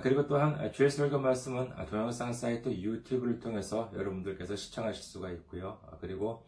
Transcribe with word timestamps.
그리고 0.00 0.26
또한 0.26 0.72
주일 0.72 0.90
설교 0.90 1.18
말씀은 1.18 1.70
동영상 1.86 2.32
사이트 2.32 2.70
유튜브를 2.70 3.38
통해서 3.40 3.90
여러분들께서 3.94 4.56
시청하실 4.56 5.02
수가 5.02 5.30
있고요. 5.32 5.80
그리고 6.00 6.46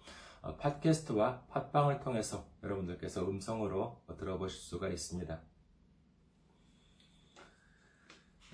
팟캐스트와 0.59 1.43
팟빵을 1.49 2.01
통해서 2.01 2.47
여러분들께서 2.63 3.29
음성으로 3.29 4.01
들어보실 4.19 4.59
수가 4.59 4.89
있습니다. 4.89 5.41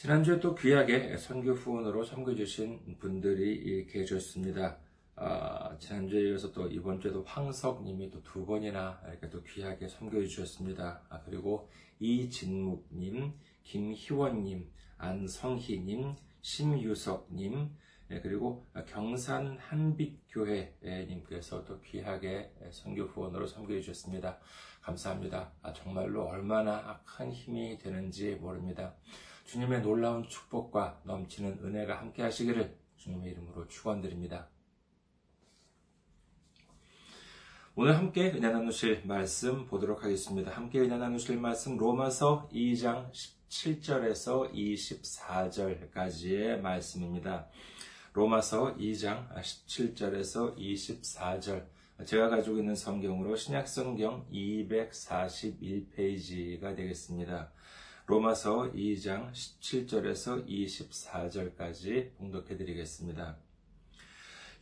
지난주에 0.00 0.40
또 0.40 0.54
귀하게 0.54 1.18
선교 1.18 1.52
후원으로 1.52 2.04
섬겨주신 2.04 2.96
분들이 2.98 3.86
계셨습니다. 3.86 4.78
아, 5.14 5.76
지난주에 5.78 6.30
이어서 6.30 6.50
또 6.52 6.66
이번 6.68 6.98
주에도 6.98 7.22
황석님이 7.22 8.10
또 8.10 8.22
두 8.22 8.46
번이나 8.46 8.98
이렇게 9.06 9.28
또 9.28 9.42
귀하게 9.42 9.88
섬겨주셨습니다. 9.88 11.02
아, 11.06 11.20
그리고 11.26 11.68
이진묵님, 11.98 13.34
김희원님, 13.62 14.70
안성희님, 14.96 16.14
심유석님, 16.40 17.76
네, 18.08 18.22
그리고 18.22 18.66
경산 18.86 19.58
한빛교회님께서 19.58 21.66
또 21.66 21.78
귀하게 21.82 22.54
선교 22.70 23.02
후원으로 23.02 23.46
섬겨주셨습니다. 23.46 24.38
감사합니다. 24.80 25.52
아, 25.60 25.74
정말로 25.74 26.24
얼마나 26.24 27.02
큰 27.04 27.30
힘이 27.30 27.76
되는지 27.76 28.36
모릅니다. 28.36 28.94
주님의 29.44 29.82
놀라운 29.82 30.26
축복과 30.28 31.02
넘치는 31.04 31.60
은혜가 31.64 31.98
함께 31.98 32.22
하시기를 32.22 32.76
주님의 32.96 33.32
이름으로 33.32 33.66
축원드립니다. 33.68 34.48
오늘 37.74 37.96
함께 37.96 38.32
은혜 38.32 38.50
나누실 38.50 39.02
말씀 39.04 39.66
보도록 39.66 40.04
하겠습니다. 40.04 40.50
함께 40.50 40.80
은혜 40.80 40.98
나누실 40.98 41.38
말씀 41.38 41.76
로마서 41.76 42.48
2장 42.52 43.10
17절에서 43.48 44.52
24절까지의 44.52 46.60
말씀입니다. 46.60 47.48
로마서 48.12 48.76
2장 48.76 49.32
17절에서 49.34 50.56
24절 50.56 51.66
제가 52.04 52.28
가지고 52.28 52.58
있는 52.58 52.74
성경으로 52.74 53.36
신약성경 53.36 54.26
241페이지가 54.32 56.74
되겠습니다. 56.74 57.52
로마서 58.06 58.72
2장 58.72 59.30
17절에서 59.32 60.46
24절까지 60.46 62.16
봉독해 62.16 62.56
드리겠습니다. 62.56 63.36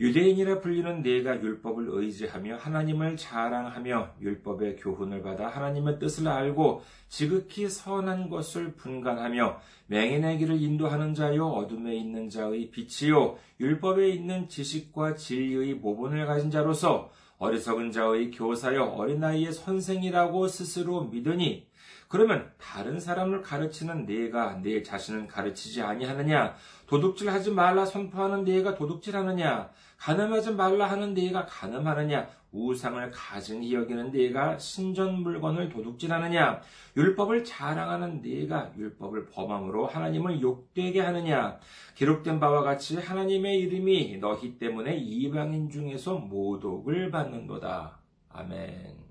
유대인이라 0.01 0.61
불리는 0.61 1.03
내가 1.03 1.41
율법을 1.43 1.89
의지하며 1.89 2.57
하나님을 2.57 3.17
자랑하며 3.17 4.15
율법의 4.21 4.77
교훈을 4.77 5.23
받아 5.23 5.49
하나님의 5.49 5.99
뜻을 5.99 6.29
알고 6.29 6.83
지극히 7.09 7.69
선한 7.69 8.31
것을 8.31 8.75
분간하며 8.75 9.61
맹인의 9.89 10.39
길을 10.39 10.63
인도하는 10.63 11.15
자요 11.15 11.49
어둠에 11.49 11.97
있는 11.97 12.29
자의 12.29 12.71
빛이요 12.71 13.39
율법에 13.59 14.09
있는 14.11 14.49
지식과 14.49 15.17
진리의 15.17 15.75
모본을 15.75 16.27
가진 16.27 16.51
자로서 16.53 17.11
어리석은 17.39 17.91
자의 17.91 18.31
교사여 18.31 18.85
어린아이의 18.85 19.53
선생이라고 19.53 20.47
스스로 20.47 21.05
믿으니 21.05 21.68
그러면 22.09 22.51
다른 22.59 22.99
사람을 22.99 23.43
가르치는 23.43 24.07
네가 24.07 24.63
네 24.63 24.83
자신을 24.83 25.27
가르치지 25.27 25.83
아니하느냐? 25.83 26.55
도둑질하지 26.87 27.51
말라 27.51 27.85
선포하는 27.85 28.45
네가 28.45 28.75
도둑질하느냐? 28.77 29.71
가늠하지 29.99 30.53
말라 30.53 30.91
하는 30.91 31.13
네가 31.13 31.45
가늠하느냐? 31.45 32.27
우상을 32.51 33.11
가증히 33.11 33.75
여기는 33.75 34.11
네가 34.11 34.59
신전 34.59 35.21
물건을 35.21 35.69
도둑질하느냐? 35.69 36.63
율법을 36.97 37.45
자랑하는 37.45 38.23
네가 38.23 38.73
율법을 38.79 39.27
범함으로 39.27 39.87
하나님을 39.87 40.41
욕되게 40.41 41.01
하느냐? 41.03 41.59
기록된 41.95 42.41
바와 42.41 42.63
같이 42.63 42.97
하나님의 42.97 43.59
이름이 43.61 44.17
너희 44.17 44.59
때문에 44.59 44.97
이방인 44.97 45.69
중에서 45.69 46.15
모독을 46.15 47.11
받는도다. 47.11 47.99
아멘. 48.31 49.08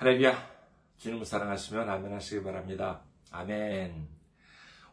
할렐루야. 0.00 0.34
주님을 0.96 1.26
사랑하시면 1.26 1.86
아멘 1.90 2.14
하시기 2.14 2.42
바랍니다. 2.42 3.02
아멘. 3.32 4.08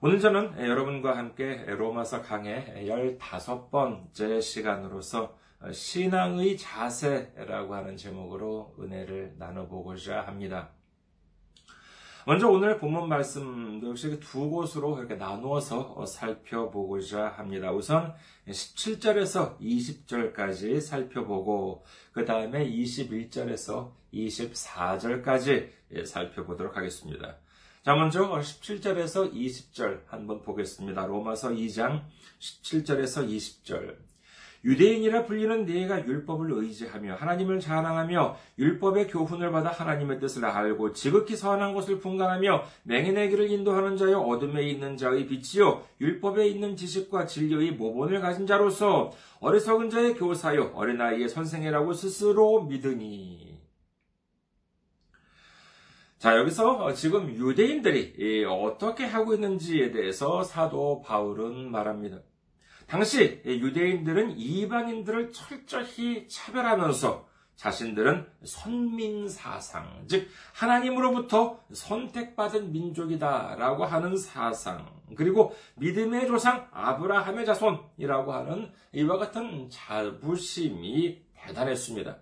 오늘 0.01 0.19
저는 0.19 0.59
여러분과 0.59 1.15
함께 1.15 1.63
로마서 1.63 2.21
강의 2.21 2.85
15번째 2.85 4.41
시간으로서 4.41 5.37
신앙의 5.71 6.57
자세라고 6.57 7.73
하는 7.73 7.95
제목으로 7.95 8.75
은혜를 8.81 9.35
나눠보고자 9.37 10.23
합니다. 10.23 10.71
먼저 12.25 12.49
오늘 12.49 12.77
본문 12.77 13.07
말씀도 13.07 13.91
역시 13.91 14.19
두 14.19 14.49
곳으로 14.49 14.99
이렇게 14.99 15.15
나누어서 15.15 16.05
살펴보고자 16.05 17.29
합니다. 17.29 17.71
우선 17.71 18.13
17절에서 18.45 19.57
20절까지 19.61 20.81
살펴보고 20.81 21.85
그 22.11 22.25
다음에 22.25 22.69
21절에서 22.69 23.96
24절까지 24.25 25.69
살펴보도록 26.05 26.75
하겠습니다. 26.75 27.37
자, 27.83 27.95
먼저 27.95 28.29
17절에서 28.29 29.33
20절 29.33 30.01
한번 30.07 30.41
보겠습니다. 30.41 31.05
로마서 31.05 31.51
2장 31.51 32.03
17절에서 32.39 33.29
20절. 33.29 34.07
유대인이라 34.65 35.25
불리는 35.25 35.65
네가 35.65 36.05
율법을 36.05 36.51
의지하며 36.51 37.15
하나님을 37.15 37.59
자랑하며 37.59 38.35
율법의 38.59 39.07
교훈을 39.07 39.51
받아 39.51 39.69
하나님의 39.69 40.19
뜻을 40.19 40.43
알고 40.43 40.93
지극히 40.93 41.35
선한 41.35 41.73
것을 41.73 41.99
분간하며 41.99 42.63
맹인의 42.83 43.29
길을 43.29 43.51
인도하는 43.51 43.95
자여 43.95 44.19
어둠에 44.19 44.67
있는 44.67 44.97
자의 44.97 45.27
빛이요 45.27 45.83
율법에 46.01 46.47
있는 46.47 46.75
지식과 46.75 47.27
진리의 47.27 47.71
모본을 47.73 48.19
가진 48.19 48.47
자로서 48.47 49.11
어리석은 49.39 49.89
자의 49.89 50.15
교사요 50.15 50.71
어린아이의 50.73 51.29
선생이라고 51.29 51.93
스스로 51.93 52.63
믿으니 52.63 53.56
자, 56.17 56.35
여기서 56.35 56.93
지금 56.93 57.29
유대인들이 57.29 58.43
어떻게 58.45 59.05
하고 59.05 59.35
있는지에 59.35 59.91
대해서 59.91 60.41
사도 60.41 61.01
바울은 61.03 61.69
말합니다. 61.69 62.17
당시 62.87 63.41
유대인들은 63.45 64.39
이방인들을 64.39 65.31
철저히 65.31 66.27
차별하면서 66.27 67.27
자신들은 67.55 68.27
선민 68.43 69.29
사상, 69.29 70.05
즉, 70.07 70.27
하나님으로부터 70.53 71.59
선택받은 71.71 72.71
민족이다라고 72.71 73.85
하는 73.85 74.15
사상, 74.15 74.87
그리고 75.15 75.55
믿음의 75.75 76.27
조상 76.27 76.67
아브라함의 76.71 77.45
자손이라고 77.45 78.33
하는 78.33 78.71
이와 78.91 79.17
같은 79.17 79.69
자부심이 79.69 81.21
대단했습니다. 81.35 82.17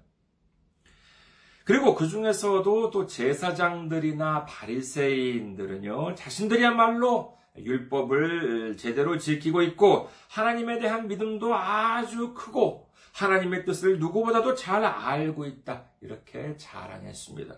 그리고 1.66 1.96
그 1.96 2.08
중에서도 2.08 2.92
또 2.92 3.08
제사장들이나 3.08 4.46
바리새인들은요, 4.46 6.14
자신들이야말로 6.14 7.36
율법을 7.58 8.78
제대로 8.78 9.18
지키고 9.18 9.64
있고 9.64 10.08
하나님에 10.30 10.78
대한 10.78 11.08
믿음도 11.08 11.56
아주 11.56 12.34
크고 12.36 12.92
하나님의 13.14 13.66
뜻을 13.66 13.98
누구보다도 13.98 14.54
잘 14.54 14.86
알고 14.86 15.46
있다. 15.46 15.86
이렇게 16.02 16.56
자랑했습니다. 16.58 17.56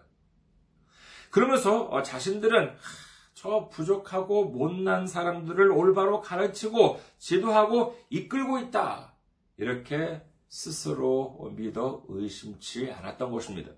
그러면서 1.29 1.83
어, 1.83 2.01
자신들은 2.01 2.75
저 3.33 3.67
부족하고 3.69 4.45
못난 4.45 5.05
사람들을 5.05 5.69
올바로 5.71 6.21
가르치고 6.21 7.01
지도하고 7.17 7.99
이끌고 8.09 8.59
있다. 8.59 9.15
이렇게 9.57 10.21
스스로 10.47 11.51
믿어 11.57 12.03
의심치 12.07 12.89
않았던 12.91 13.31
것입니다. 13.31 13.71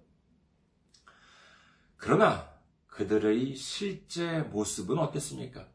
그러나 1.99 2.47
그들의 2.87 3.55
실제 3.55 4.39
모습은 4.51 4.97
어땠습니까? 4.97 5.65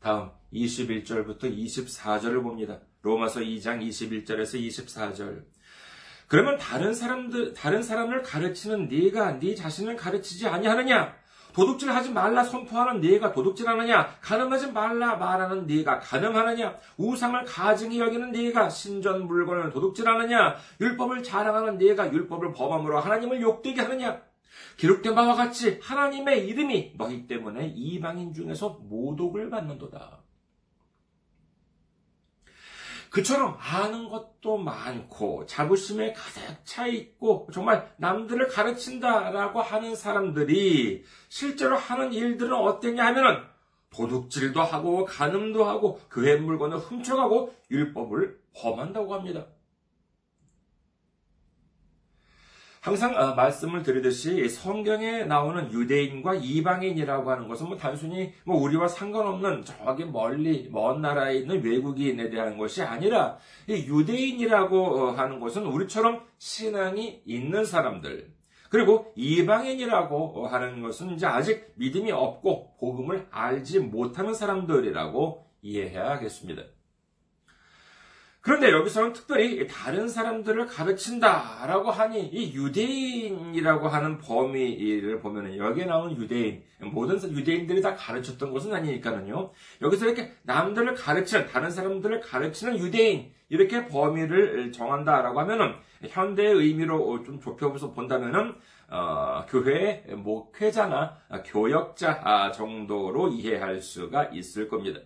다음 0.00 0.30
21절부터 0.52 1.44
24절을 1.44 2.42
봅니다. 2.42 2.78
로마서 3.02 3.40
2장 3.40 3.86
21절에서 3.86 4.58
24절. 4.58 5.44
그러면 6.28 6.58
다른 6.58 6.94
사람들 6.94 7.52
다른 7.54 7.82
사람을 7.82 8.22
가르치는 8.22 8.88
네가 8.88 9.38
네 9.38 9.54
자신을 9.54 9.96
가르치지 9.96 10.48
아니하느냐? 10.48 11.14
도둑질하지 11.52 12.12
말라 12.12 12.42
선포하는 12.44 13.00
네가 13.00 13.32
도둑질하느냐? 13.32 14.16
가늠하지 14.20 14.72
말라 14.72 15.16
말하는 15.16 15.66
네가 15.66 15.98
가늠하느냐? 15.98 16.78
우상을 16.96 17.44
가증히 17.44 17.98
여기는 17.98 18.30
네가 18.32 18.70
신전 18.70 19.26
물건을 19.26 19.70
도둑질하느냐? 19.70 20.56
율법을 20.80 21.22
자랑하는 21.22 21.76
네가 21.76 22.12
율법을 22.12 22.52
범함으로 22.52 23.00
하나님을 23.00 23.42
욕되게 23.42 23.82
하느냐? 23.82 24.29
기록된 24.76 25.14
바와 25.14 25.34
같이 25.34 25.78
하나님의 25.82 26.46
이름이 26.46 26.94
너희 26.96 27.26
때문에 27.26 27.72
이방인 27.74 28.32
중에서 28.32 28.80
모독을 28.82 29.50
받는도다. 29.50 30.20
그처럼 33.10 33.56
아는 33.58 34.08
것도 34.08 34.56
많고 34.56 35.44
자부심에 35.46 36.12
가득 36.12 36.64
차 36.64 36.86
있고 36.86 37.48
정말 37.52 37.92
남들을 37.96 38.46
가르친다라고 38.46 39.60
하는 39.60 39.96
사람들이 39.96 41.04
실제로 41.28 41.76
하는 41.76 42.12
일들은 42.12 42.54
어땠냐 42.54 43.04
하면은 43.06 43.42
도둑질도 43.90 44.62
하고 44.62 45.04
간음도 45.04 45.64
하고 45.64 46.00
교회 46.10 46.36
물건을 46.36 46.78
훔쳐가고 46.78 47.52
율법을 47.72 48.40
범한다고 48.54 49.12
합니다. 49.14 49.46
항상 52.80 53.14
어, 53.14 53.34
말씀을 53.34 53.82
드리듯이 53.82 54.48
성경에 54.48 55.24
나오는 55.24 55.70
유대인과 55.70 56.36
이방인이라고 56.36 57.30
하는 57.30 57.46
것은 57.46 57.68
뭐 57.68 57.76
단순히 57.76 58.32
뭐 58.44 58.56
우리와 58.56 58.88
상관없는 58.88 59.66
저기 59.66 60.06
멀리 60.06 60.66
먼 60.70 61.02
나라에 61.02 61.36
있는 61.40 61.62
외국인에 61.62 62.30
대한 62.30 62.56
것이 62.56 62.82
아니라 62.82 63.36
유대인이라고 63.68 64.78
어, 64.78 65.10
하는 65.10 65.40
것은 65.40 65.66
우리처럼 65.66 66.22
신앙이 66.38 67.20
있는 67.26 67.66
사람들 67.66 68.32
그리고 68.70 69.12
이방인이라고 69.14 70.46
하는 70.46 70.80
것은 70.80 71.10
이제 71.10 71.26
아직 71.26 71.74
믿음이 71.74 72.10
없고 72.12 72.78
복음을 72.78 73.26
알지 73.30 73.80
못하는 73.80 74.32
사람들이라고 74.32 75.46
이해해야 75.60 76.12
하겠습니다. 76.12 76.62
그런데 78.42 78.70
여기서는 78.70 79.12
특별히 79.12 79.66
다른 79.66 80.08
사람들을 80.08 80.66
가르친다라고 80.66 81.90
하니 81.90 82.26
이 82.26 82.54
유대인이라고 82.54 83.88
하는 83.88 84.16
범위를 84.16 85.20
보면은 85.20 85.58
여기에 85.58 85.84
나오는 85.84 86.16
유대인 86.16 86.62
모든 86.80 87.16
유대인들이 87.20 87.82
다 87.82 87.94
가르쳤던 87.94 88.50
것은 88.50 88.72
아니니까는요. 88.72 89.50
여기서 89.82 90.06
이렇게 90.06 90.32
남들을 90.42 90.94
가르치는 90.94 91.48
다른 91.48 91.70
사람들을 91.70 92.20
가르치는 92.20 92.78
유대인 92.78 93.30
이렇게 93.50 93.86
범위를 93.86 94.72
정한다라고 94.72 95.38
하면은 95.40 95.74
현대의 96.02 96.54
의미로 96.54 97.22
좀 97.24 97.40
좁혀서 97.40 97.92
본다면은 97.92 98.54
어, 98.88 99.44
교회 99.48 100.02
목회자나 100.08 101.18
교역자 101.44 102.52
정도로 102.52 103.28
이해할 103.28 103.82
수가 103.82 104.24
있을 104.32 104.66
겁니다. 104.68 105.00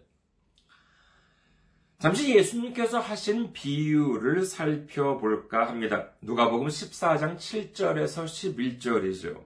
잠시 2.05 2.37
예수님께서 2.37 3.01
하신 3.01 3.55
비유를 3.55 4.45
살펴볼까 4.45 5.67
합니다. 5.67 6.09
누가복음 6.21 6.69
14장 6.69 7.39
7절에서 7.39 8.27
11절이죠. 8.27 9.41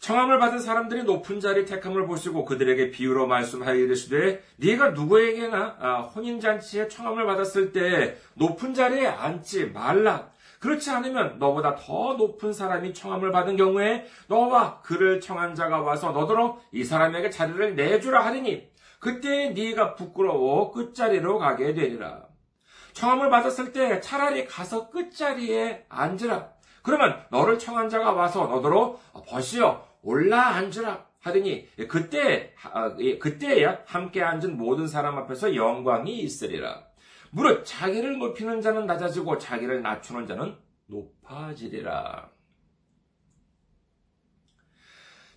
청함을 0.00 0.40
받은 0.40 0.58
사람들이 0.58 1.04
높은 1.04 1.38
자리 1.38 1.64
택함을 1.66 2.08
보시고 2.08 2.44
그들에게 2.44 2.90
비유로 2.90 3.28
말씀하여 3.28 3.76
이르시되 3.76 4.42
네가 4.56 4.90
누구에게나 4.90 5.76
아, 5.78 6.00
혼인잔치에 6.00 6.88
청함을 6.88 7.24
받았을 7.24 7.70
때 7.70 8.16
높은 8.34 8.74
자리에 8.74 9.06
앉지 9.06 9.66
말라. 9.66 10.28
그렇지 10.58 10.90
않으면 10.90 11.38
너보다 11.38 11.76
더 11.76 12.14
높은 12.14 12.52
사람이 12.52 12.94
청함을 12.94 13.30
받은 13.30 13.56
경우에 13.56 14.06
너와 14.26 14.80
그를 14.80 15.20
청한 15.20 15.54
자가 15.54 15.82
와서 15.82 16.10
너더러 16.10 16.60
이 16.72 16.82
사람에게 16.82 17.30
자리를 17.30 17.76
내주라 17.76 18.26
하리니 18.26 18.69
그때 19.00 19.50
네가 19.50 19.94
부끄러워 19.94 20.70
끝자리로 20.70 21.38
가게 21.38 21.74
되리라. 21.74 22.28
청함을 22.92 23.30
받았을 23.30 23.72
때 23.72 24.00
차라리 24.00 24.44
가서 24.44 24.90
끝자리에 24.90 25.86
앉으라. 25.88 26.52
그러면 26.82 27.24
너를 27.30 27.58
청한 27.58 27.88
자가 27.88 28.12
와서 28.12 28.46
너더러 28.46 28.98
벗이여 29.26 29.86
올라 30.02 30.48
앉으라 30.48 31.06
하더니 31.20 31.66
그때 31.88 32.54
아, 32.72 32.94
예, 32.98 33.18
그때야 33.18 33.80
함께 33.86 34.22
앉은 34.22 34.56
모든 34.56 34.86
사람 34.86 35.18
앞에서 35.18 35.54
영광이 35.54 36.18
있으리라. 36.20 36.84
무릇 37.30 37.64
자기를 37.64 38.18
높이는 38.18 38.60
자는 38.60 38.86
낮아지고 38.86 39.38
자기를 39.38 39.82
낮추는 39.82 40.26
자는 40.26 40.56
높아지리라. 40.86 42.30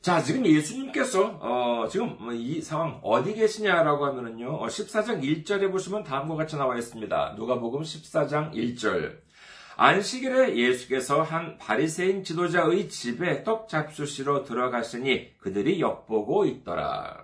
자, 0.03 0.21
지금 0.21 0.45
예수님께서, 0.45 1.39
어, 1.39 1.87
지금 1.89 2.17
이 2.33 2.61
상황 2.61 2.99
어디 3.03 3.33
계시냐라고 3.33 4.05
하면은요, 4.05 4.59
14장 4.67 5.19
어, 5.19 5.21
1절에 5.21 5.71
보시면 5.71 6.03
다음과 6.03 6.35
같이 6.35 6.57
나와 6.57 6.77
있습니다. 6.77 7.35
누가 7.37 7.57
복음 7.57 7.83
14장 7.83 8.51
1절. 8.51 9.15
안식일에 9.77 10.57
예수께서 10.57 11.21
한 11.21 11.57
바리새인 11.57 12.25
지도자의 12.25 12.89
집에 12.89 13.45
떡 13.45 13.69
잡수시러 13.69 14.43
들어가시니 14.43 15.37
그들이 15.37 15.79
엿보고 15.79 16.47
있더라. 16.47 17.22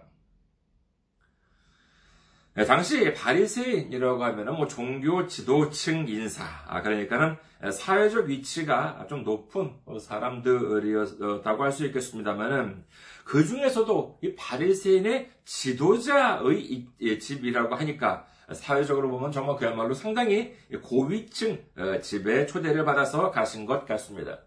네, 2.59 2.65
당시 2.65 3.13
바리새인이라고 3.13 4.21
하면은 4.21 4.57
뭐 4.57 4.67
종교 4.67 5.25
지도층 5.27 6.09
인사, 6.09 6.43
아, 6.67 6.81
그러니까는 6.81 7.37
사회적 7.71 8.25
위치가 8.25 9.05
좀 9.07 9.23
높은 9.23 9.71
사람들이었다고 9.97 11.63
할 11.63 11.71
수 11.71 11.85
있겠습니다만은 11.85 12.83
그 13.23 13.45
중에서도 13.45 14.19
이 14.21 14.35
바리새인의 14.35 15.29
지도자의 15.45 17.19
집이라고 17.21 17.75
하니까 17.75 18.27
사회적으로 18.51 19.09
보면 19.09 19.31
정말 19.31 19.55
그야말로 19.55 19.93
상당히 19.93 20.53
고위층 20.83 21.63
어, 21.77 22.01
집에 22.01 22.45
초대를 22.45 22.83
받아서 22.83 23.31
가신 23.31 23.65
것 23.65 23.85
같습니다. 23.85 24.37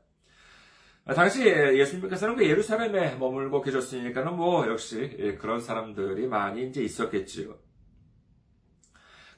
당시 1.16 1.46
예수님께서는 1.46 2.36
그 2.36 2.46
예루살렘에 2.46 3.14
머물고 3.14 3.62
계셨으니까는 3.62 4.36
뭐 4.36 4.68
역시 4.68 5.38
그런 5.40 5.62
사람들이 5.62 6.26
많이 6.26 6.66
이제 6.68 6.82
있었겠지요. 6.82 7.71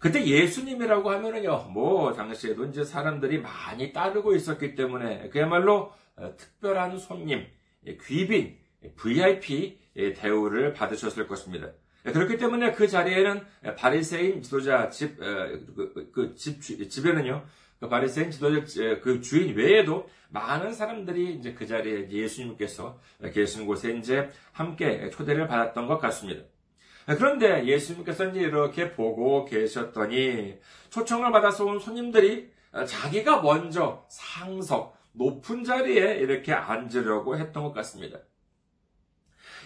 그때 0.04 0.22
예수님이라고 0.22 1.10
하면은요, 1.10 1.70
뭐, 1.72 2.12
당시에도 2.12 2.66
이제 2.66 2.84
사람들이 2.84 3.38
많이 3.38 3.90
따르고 3.90 4.34
있었기 4.34 4.74
때문에 4.74 5.30
그야말로 5.30 5.94
어, 6.16 6.36
특별한 6.36 6.98
손님, 6.98 7.46
예, 7.86 7.96
귀빈, 7.96 8.58
VIP 8.96 9.78
대우를 9.94 10.74
받으셨을 10.74 11.26
것입니다. 11.26 11.70
그렇기 12.02 12.36
때문에 12.36 12.72
그 12.72 12.86
자리에는 12.86 13.46
바리새인 13.78 14.42
지도자 14.42 14.90
집, 14.90 15.16
그, 15.16 16.10
그 16.12 16.34
집, 16.34 16.60
집에는요, 16.60 17.42
그 17.80 17.88
바리새인 17.88 18.30
지도자 18.30 19.00
그 19.00 19.22
주인 19.22 19.56
외에도 19.56 20.06
많은 20.28 20.74
사람들이 20.74 21.36
이제 21.36 21.54
그 21.54 21.66
자리에 21.66 22.10
예수님께서 22.10 23.00
계신 23.32 23.64
곳에 23.64 23.96
이제 23.96 24.30
함께 24.52 25.08
초대를 25.08 25.46
받았던 25.46 25.86
것 25.86 25.96
같습니다. 25.96 26.44
그런데 27.06 27.66
예수님께서 27.66 28.26
이렇게 28.26 28.92
보고 28.92 29.44
계셨더니 29.44 30.58
초청을 30.90 31.32
받아서 31.32 31.64
온 31.66 31.78
손님들이 31.78 32.50
자기가 32.86 33.42
먼저 33.42 34.04
상석, 34.08 34.96
높은 35.12 35.64
자리에 35.64 36.16
이렇게 36.16 36.52
앉으려고 36.52 37.36
했던 37.36 37.62
것 37.62 37.72
같습니다. 37.74 38.18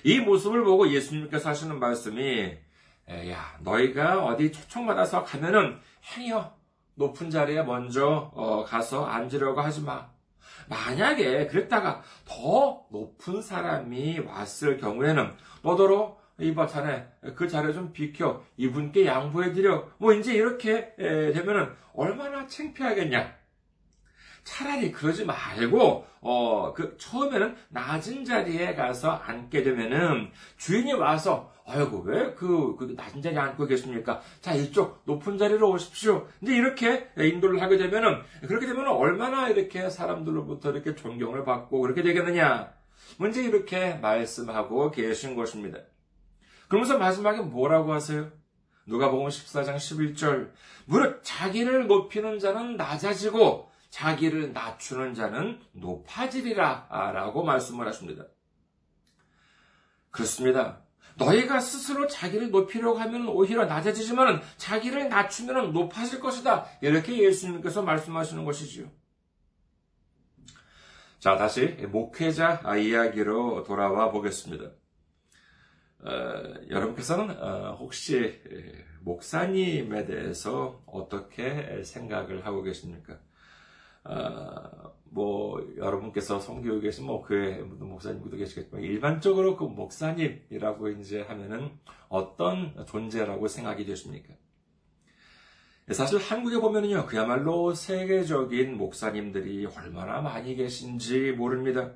이 0.05 0.21
모습을 0.21 0.65
보고 0.65 0.89
예수님께서 0.89 1.51
하시는 1.51 1.79
말씀이 1.79 2.57
야 3.31 3.59
너희가 3.61 4.25
어디 4.25 4.53
초청받아서 4.53 5.25
가면은 5.25 5.79
행여 6.05 6.57
높은 6.95 7.31
자리에 7.31 7.63
먼저 7.63 8.31
어, 8.35 8.65
가서 8.65 9.07
앉으려고 9.07 9.61
하지 9.61 9.81
마. 9.83 10.11
만약에 10.69 11.47
그랬다가 11.47 12.03
더 12.27 12.85
높은 12.91 13.41
사람이 13.41 14.19
왔을 14.21 14.79
경우에는 14.79 15.35
너더러 15.63 16.19
이봐 16.41 16.67
자네 16.67 17.07
그 17.35 17.49
자리 17.49 17.73
좀 17.75 17.93
비켜 17.93 18.45
이분께 18.57 19.07
양보해드려 19.07 19.89
뭐 19.99 20.13
이제 20.13 20.35
이렇게 20.35 20.95
되면은 20.97 21.71
얼마나 21.95 22.47
창피하겠냐 22.47 23.37
차라리 24.45 24.93
그러지 24.93 25.25
말고 25.25 26.07
어 26.21 26.59
그 26.79 26.97
처음에는 26.97 27.57
낮은 27.71 28.25
자리에 28.25 28.75
가서 28.77 29.11
앉게 29.11 29.65
되면은 29.65 30.31
주인이 30.59 30.93
와서 30.93 31.53
아이고 31.67 32.03
왜그 32.03 32.77
그 32.79 32.95
낮은 32.97 33.21
자리에 33.21 33.39
앉고 33.39 33.67
계십니까? 33.67 34.21
자 34.41 34.55
이쪽 34.55 35.03
높은 35.05 35.39
자리로 35.39 35.71
오십시오. 35.71 36.27
근데 36.39 36.57
이렇게 36.57 37.09
인도를 37.17 37.61
하게 37.61 37.77
되면은 37.79 38.23
그렇게 38.47 38.67
되면 38.67 38.87
얼마나 38.87 39.49
이렇게 39.49 39.91
사람들로부터 39.91 40.71
이렇게 40.71 40.95
존경을 40.95 41.45
받고 41.45 41.81
그렇게 41.81 42.03
되겠느냐? 42.03 42.73
먼저 43.19 43.41
이렇게 43.41 43.95
말씀하고 43.95 44.93
계신 44.93 45.35
것입니다. 45.35 45.81
그러면서 46.69 46.99
마지막에 46.99 47.41
뭐라고 47.41 47.93
하세요? 47.93 48.31
누가복음 48.87 49.29
14장 49.29 49.77
11절 49.77 50.51
무릇 50.87 51.21
자기를 51.23 51.87
높이는 51.87 52.39
자는 52.39 52.77
낮아지고 52.77 53.71
자기를 53.91 54.53
낮추는 54.53 55.15
자는 55.15 55.61
높아지리라 55.73 56.89
라고 57.13 57.43
말씀을 57.43 57.87
하십니다. 57.87 58.25
그렇습니다. 60.11 60.83
너희가 61.17 61.61
스스로 61.61 62.07
자기를 62.07 62.51
높이려고 62.51 62.99
하면 62.99 63.29
오히려 63.29 63.67
낮아지지만 63.67 64.41
자기를 64.57 65.09
낮추면 65.09 65.73
높아질 65.73 66.21
것이다. 66.21 66.67
이렇게 66.81 67.19
예수님께서 67.19 67.83
말씀하시는 67.83 68.45
것이지요. 68.45 68.91
자, 71.19 71.37
다시 71.37 71.67
목회자 71.67 72.63
이야기로 72.77 73.65
돌아와 73.65 74.11
보겠습니다. 74.11 74.71
어, 76.05 76.11
여러분께서는 76.71 77.43
어, 77.43 77.77
혹시 77.79 78.41
목사님에 79.01 80.05
대해서 80.05 80.83
어떻게 80.87 81.83
생각을 81.83 82.47
하고 82.47 82.63
계십니까? 82.63 83.19
어, 84.05 84.93
뭐 85.11 85.61
여러분께서 85.77 86.39
섬기고 86.39 86.81
계신 86.81 87.07
뭐 87.07 87.23
교회 87.23 87.59
목사님도 87.61 88.37
계시겠지만 88.37 88.83
일반적으로 88.83 89.57
그 89.57 89.65
목사님이라고 89.65 90.91
이제 90.91 91.23
하면은 91.23 91.71
어떤 92.09 92.85
존재라고 92.87 93.49
생각이 93.49 93.85
되십니까? 93.85 94.35
사실 95.91 96.19
한국에 96.19 96.59
보면은요 96.59 97.07
그야말로 97.07 97.73
세계적인 97.73 98.77
목사님들이 98.77 99.67
얼마나 99.67 100.21
많이 100.21 100.55
계신지 100.55 101.33
모릅니다. 101.33 101.95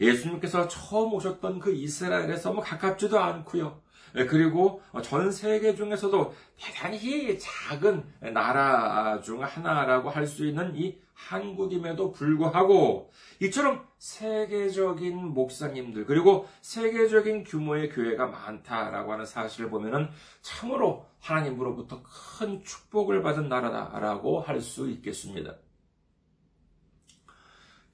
예수님께서 0.00 0.68
처음 0.68 1.12
오셨던 1.14 1.58
그 1.60 1.72
이스라엘에서 1.72 2.52
뭐 2.52 2.62
가깝지도 2.62 3.18
않고요. 3.18 3.80
예, 4.16 4.24
그리고 4.24 4.80
전 5.02 5.30
세계 5.30 5.74
중에서도 5.74 6.34
대단히 6.58 7.38
작은 7.38 8.04
나라 8.32 9.20
중 9.20 9.42
하나라고 9.44 10.08
할 10.08 10.26
수 10.26 10.46
있는 10.46 10.74
이 10.76 10.98
한국임에도 11.14 12.12
불구하고 12.12 13.10
이처럼 13.40 13.84
세계적인 13.98 15.34
목사님들 15.34 16.06
그리고 16.06 16.48
세계적인 16.62 17.44
규모의 17.44 17.90
교회가 17.90 18.26
많다라고 18.28 19.12
하는 19.12 19.26
사실을 19.26 19.68
보면은 19.68 20.08
참으로 20.42 21.04
하나님으로부터 21.20 22.02
큰 22.38 22.62
축복을 22.62 23.22
받은 23.22 23.48
나라다라고 23.48 24.40
할 24.40 24.60
수 24.60 24.88
있겠습니다. 24.90 25.54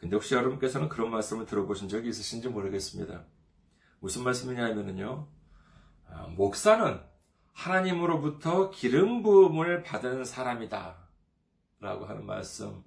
근데 0.05 0.17
혹시 0.17 0.35
여러분께서는 0.35 0.91
그런 0.91 1.11
말씀을 1.11 1.47
들어보신 1.47 1.89
적이 1.89 2.11
있으신지 2.11 2.51
모르겠습니다. 2.51 3.25
무슨 4.01 4.23
말씀이냐 4.23 4.63
하면은요. 4.63 5.27
아, 6.11 6.27
목사는 6.27 7.01
하나님으로부터 7.55 8.69
기름 8.69 9.23
부음을 9.23 9.83
받은 9.83 10.27
사람이다. 10.27 11.09
라고 11.81 12.05
하는 12.05 12.27
말씀 12.27 12.85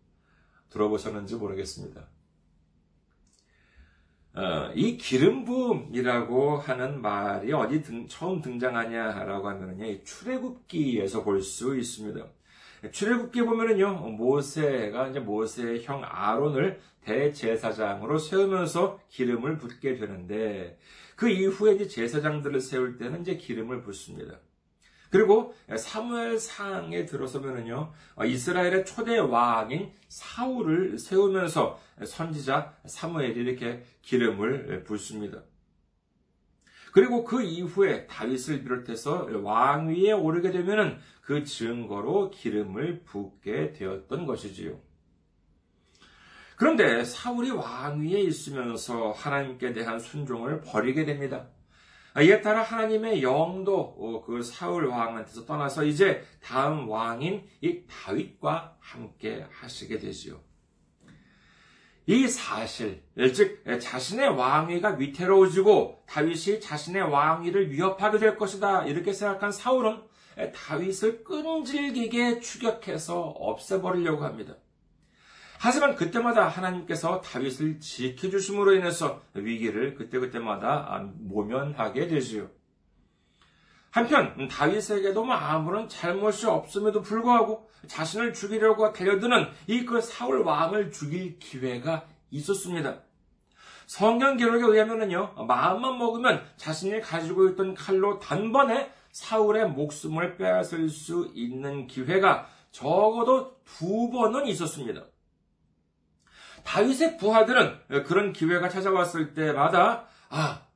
들어보셨는지 0.70 1.38
모르겠습니다. 1.38 2.08
어, 4.36 4.72
이 4.76 4.98
기름 4.98 5.44
부음이라고 5.44 6.58
하는 6.58 7.02
말이 7.02 7.52
어디 7.52 7.82
등, 7.82 8.08
처음 8.08 8.44
등장하냐라고 8.44 9.50
하면은요, 9.50 10.04
출애굽기에서 10.04 11.24
볼 11.24 11.42
수 11.42 11.76
있습니다. 11.76 12.28
출애굽기 12.92 13.42
보면은요 13.42 13.94
모세가 13.94 15.08
이제 15.08 15.20
모세의 15.20 15.84
형 15.84 16.04
아론을 16.04 16.80
대제사장으로 17.02 18.20
세우면서 18.20 19.00
기름을 19.10 19.58
붓게 19.58 19.96
되는데 19.96 20.78
그 21.16 21.30
이후에 21.30 21.74
이제 21.74 21.88
제사장들을 21.88 22.60
세울 22.60 22.98
때는 22.98 23.22
이제 23.22 23.38
기름을 23.38 23.82
붓습니다. 23.82 24.40
그리고 25.10 25.56
사무엘상에 25.74 27.06
들어서면은요 27.06 27.94
이스라엘의 28.26 28.86
초대 28.86 29.18
왕인 29.18 29.92
사울을 30.10 31.00
세우면서 31.00 31.80
선지자 32.06 32.76
사무엘이 32.86 33.40
이렇게 33.40 33.84
기름을 34.02 34.84
붓습니다. 34.84 35.44
그리고 36.98 37.24
그 37.24 37.44
이후에 37.44 38.08
다윗을 38.08 38.64
비롯해서 38.64 39.30
왕위에 39.44 40.14
오르게 40.14 40.50
되면은 40.50 40.98
그 41.22 41.44
증거로 41.44 42.32
기름을 42.32 43.04
붓게 43.04 43.74
되었던 43.74 44.26
것이지요. 44.26 44.80
그런데 46.56 47.04
사울이 47.04 47.52
왕위에 47.52 48.20
있으면서 48.22 49.12
하나님께 49.12 49.74
대한 49.74 50.00
순종을 50.00 50.62
버리게 50.62 51.06
됩니다. 51.06 51.46
이에 52.20 52.42
따라 52.42 52.64
하나님의 52.64 53.22
영도 53.22 53.80
어, 53.80 54.24
그 54.26 54.42
사울 54.42 54.88
왕한테서 54.88 55.46
떠나서 55.46 55.84
이제 55.84 56.24
다음 56.42 56.90
왕인 56.90 57.48
이 57.62 57.84
다윗과 57.88 58.76
함께 58.80 59.46
하시게 59.52 60.00
되지요. 60.00 60.47
이 62.10 62.26
사실, 62.30 63.04
즉 63.34 63.66
자신의 63.82 64.30
왕위가 64.30 64.92
위태로워지고 64.92 66.04
다윗이 66.08 66.62
자신의 66.62 67.02
왕위를 67.02 67.70
위협하게 67.70 68.18
될 68.18 68.38
것이다 68.38 68.86
이렇게 68.86 69.12
생각한 69.12 69.52
사울은 69.52 70.02
다윗을 70.56 71.26
끈질기게 71.26 72.40
추격해서 72.40 73.20
없애버리려고 73.20 74.24
합니다. 74.24 74.56
하지만 75.60 75.96
그때마다 75.96 76.48
하나님께서 76.48 77.20
다윗을 77.20 77.82
지켜주심으로 77.82 78.76
인해서 78.76 79.22
위기를 79.34 79.96
그때그때마다 79.96 81.12
모면하게 81.18 82.08
되지요. 82.08 82.50
한편 83.92 84.48
다윗에게도 84.48 85.24
뭐 85.24 85.36
아무런 85.36 85.88
잘못이 85.90 86.46
없음에도 86.46 87.02
불구하고 87.02 87.70
자신을 87.88 88.34
죽이려고 88.34 88.92
달려드는 88.92 89.48
이 89.68 89.86
그 89.86 90.02
사울 90.02 90.42
왕을 90.42 90.92
죽일 90.92 91.40
기회가 91.40 92.06
있었습니다. 92.32 93.00
성경 93.86 94.36
기록에 94.36 94.66
의하면요 94.66 95.46
마음만 95.48 95.98
먹으면 95.98 96.44
자신이 96.58 97.00
가지고 97.00 97.48
있던 97.50 97.74
칼로 97.74 98.20
단번에 98.20 98.92
사울의 99.14 99.70
목숨을 99.70 100.36
빼앗을 100.38 100.90
수 100.90 101.32
있는 101.34 101.88
기회가 101.88 102.48
적어도 102.72 103.58
두 103.64 104.10
번은 104.12 104.46
있었습니다. 104.48 105.04
다윗의 106.66 107.18
부하들은 107.18 108.04
그런 108.06 108.34
기회가 108.34 108.68
찾아왔을 108.68 109.34
때마다 109.34 110.06
아 110.30 110.67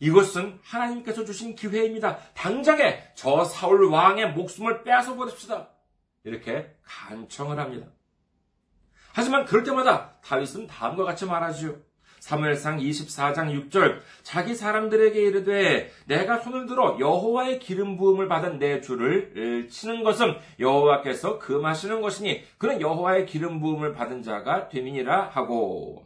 이것은 0.00 0.58
하나님께서 0.62 1.24
주신 1.24 1.54
기회입니다. 1.54 2.18
당장에 2.34 3.02
저 3.14 3.44
사울 3.44 3.84
왕의 3.84 4.32
목숨을 4.32 4.82
빼앗아 4.82 5.14
버립시다. 5.14 5.68
이렇게 6.24 6.74
간청을 6.82 7.58
합니다. 7.58 7.86
하지만 9.12 9.44
그럴 9.44 9.62
때마다 9.62 10.16
다윗은 10.22 10.66
다음과 10.66 11.04
같이 11.04 11.26
말하지요. 11.26 11.76
사무엘상 12.20 12.78
24장 12.78 13.70
6절 13.70 14.00
자기 14.22 14.54
사람들에게 14.54 15.20
이르되 15.20 15.90
내가 16.04 16.38
손을 16.38 16.66
들어 16.66 16.98
여호와의 17.00 17.58
기름 17.58 17.96
부음을 17.96 18.28
받은 18.28 18.58
내 18.58 18.80
주를 18.82 19.68
치는 19.70 20.04
것은 20.04 20.36
여호와께서 20.58 21.38
금하시는 21.38 22.00
것이니 22.02 22.44
그는 22.58 22.80
여호와의 22.80 23.24
기름 23.26 23.60
부음을 23.60 23.94
받은 23.94 24.22
자가 24.22 24.68
되민이라 24.68 25.30
하고 25.30 26.04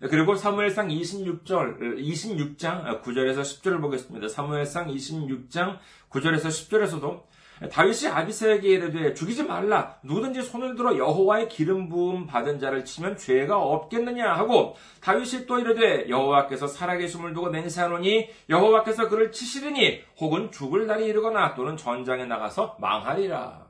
그리고 0.00 0.34
사무엘상 0.34 0.88
26절 0.88 1.78
26장 1.98 3.02
9절에서 3.02 3.40
10절을 3.40 3.80
보겠습니다. 3.80 4.28
사무엘상 4.28 4.88
26장 4.88 5.78
9절에서 6.10 6.48
10절에서도 6.48 7.22
다윗이 7.70 8.12
아비세에게 8.12 8.68
이르되 8.68 9.14
죽이지 9.14 9.44
말라 9.44 9.96
누구든지 10.02 10.42
손을 10.42 10.76
들어 10.76 10.98
여호와의 10.98 11.48
기름 11.48 11.88
부음 11.88 12.26
받은 12.26 12.60
자를 12.60 12.84
치면 12.84 13.16
죄가 13.16 13.58
없겠느냐 13.58 14.30
하고 14.34 14.76
다윗이 15.00 15.46
또 15.46 15.58
이르되 15.58 16.10
여호와께서 16.10 16.66
살아계심을 16.66 17.32
두고 17.32 17.48
맹세하노니 17.48 18.28
여호와께서 18.50 19.08
그를 19.08 19.32
치시리니 19.32 20.02
혹은 20.20 20.50
죽을 20.52 20.86
날이 20.86 21.06
이르거나 21.06 21.54
또는 21.54 21.78
전장에 21.78 22.26
나가서 22.26 22.76
망하리라. 22.78 23.65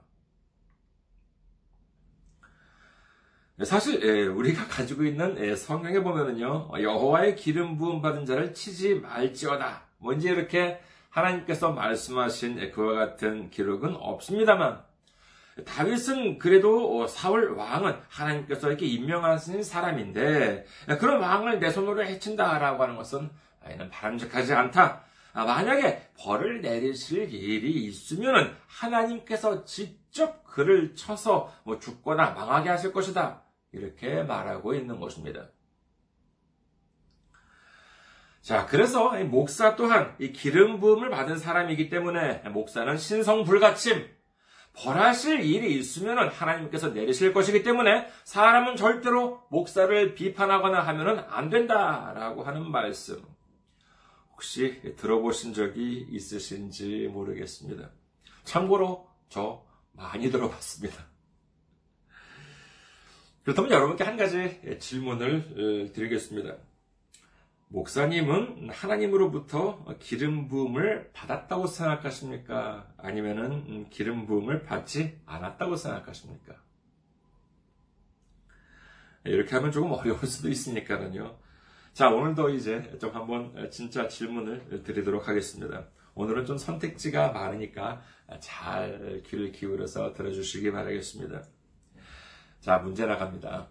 사실 3.65 4.29
우리가 4.29 4.67
가지고 4.69 5.05
있는 5.05 5.57
성경에 5.57 6.01
보면은요 6.01 6.71
여호와의 6.79 7.37
기름 7.37 7.79
부음 7.79 8.03
받은 8.03 8.27
자를 8.27 8.53
치지 8.53 8.97
말지어다. 8.97 9.83
뭔지 9.99 10.29
이렇게 10.29 10.79
하나님께서 11.11 11.73
말씀하신 11.73 12.71
그와 12.73 12.95
같은 12.95 13.49
기록은 13.51 13.97
없습니다만 13.97 14.85
다윗은 15.65 16.39
그래도 16.39 17.07
사울 17.07 17.53
왕은 17.53 17.97
하나님께서 18.09 18.69
이렇게 18.69 18.85
임명하신 18.85 19.63
사람인데 19.63 20.67
그런 21.01 21.21
왕을 21.21 21.59
내 21.59 21.71
손으로 21.71 22.05
해친다라고 22.05 22.83
하는 22.83 22.97
것은 22.97 23.31
이는 23.73 23.89
바람직하지 23.89 24.53
않다. 24.53 25.03
아, 25.33 25.45
만약에 25.45 26.09
벌을 26.19 26.61
내리실 26.61 27.33
일이 27.33 27.85
있으면 27.85 28.57
하나님께서 28.67 29.65
직 29.65 30.06
접 30.17 30.45
그를 30.45 30.95
쳐서 30.95 31.53
뭐 31.65 31.79
죽거나 31.79 32.31
망하게 32.31 32.71
하실 32.71 32.93
것이다. 32.93 33.43
이렇게 33.73 34.23
말하고 34.23 34.75
있는 34.75 34.99
것입니다. 34.99 35.51
자, 38.41 38.65
그래서 38.67 39.11
목사 39.25 39.77
또한 39.77 40.15
이 40.19 40.33
기름 40.33 40.81
부음을 40.81 41.11
받은 41.11 41.37
사람이기 41.37 41.91
때문에 41.91 42.49
목사는 42.49 42.97
신성 42.97 43.45
불가침, 43.45 44.09
벌하실 44.73 45.41
일이 45.41 45.77
있으면 45.79 46.29
하나님께서 46.29 46.91
내리실 46.91 47.33
것이기 47.33 47.63
때문에 47.63 48.09
사람은 48.25 48.77
절대로 48.77 49.43
목사를 49.51 50.15
비판하거나 50.15 50.81
하면 50.81 51.27
안 51.29 51.51
된다라고 51.51 52.45
하는 52.45 52.71
말씀. 52.71 53.23
혹시 54.33 54.95
들어보신 54.97 55.53
적이 55.53 56.07
있으신지 56.11 57.09
모르겠습니다. 57.13 57.91
참고로 58.45 59.09
저 59.29 59.66
많이 59.97 60.31
들어봤습니다. 60.31 61.07
그렇다면 63.45 63.71
여러분께 63.71 64.05
한 64.05 64.17
가지 64.17 64.79
질문을 64.81 65.89
어, 65.89 65.93
드리겠습니다. 65.93 66.57
목사님은 67.69 68.71
하나님으로부터 68.71 69.85
기름 69.99 70.49
부음을 70.49 71.11
받았다고 71.13 71.67
생각하십니까? 71.67 72.93
아니면은 72.97 73.89
기름 73.91 74.27
부음을 74.27 74.63
받지 74.63 75.21
않았다고 75.27 75.77
생각하십니까? 75.77 76.55
이렇게 79.25 79.55
하면 79.57 79.73
조금 79.73 79.91
어려울 79.93 80.25
수도 80.27 80.49
있으니까는요. 80.49 81.37
자, 81.93 82.09
오늘도 82.11 82.51
이제 82.51 82.97
좀 83.01 83.15
한번 83.15 83.71
진짜 83.71 84.07
질문을 84.07 84.83
드리도록 84.85 85.29
하겠습니다. 85.29 85.89
오늘은 86.17 86.47
좀 86.47 86.57
선택지가 86.57 87.33
많으니까 87.33 88.01
잘 88.41 89.23
귀를 89.27 89.53
기울여서 89.53 90.15
들어주시기 90.15 90.73
바라겠습니다. 90.73 91.43
자, 92.61 92.79
문제 92.79 93.05
나갑니다. 93.05 93.69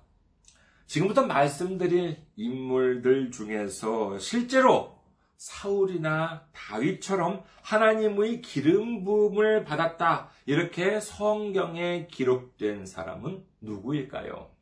지금부터 0.85 1.25
말씀드릴 1.25 2.17
인물들 2.35 3.31
중에서 3.31 4.19
실제로 4.19 4.95
사울이나 5.37 6.47
다윗처럼 6.53 7.43
하나님의 7.63 8.41
기름 8.41 9.03
부음을 9.03 9.65
받았다. 9.65 10.29
이렇게 10.45 10.99
성경에 10.99 12.07
기록된 12.11 12.85
사람은 12.85 13.43
누구일까요? 13.61 14.54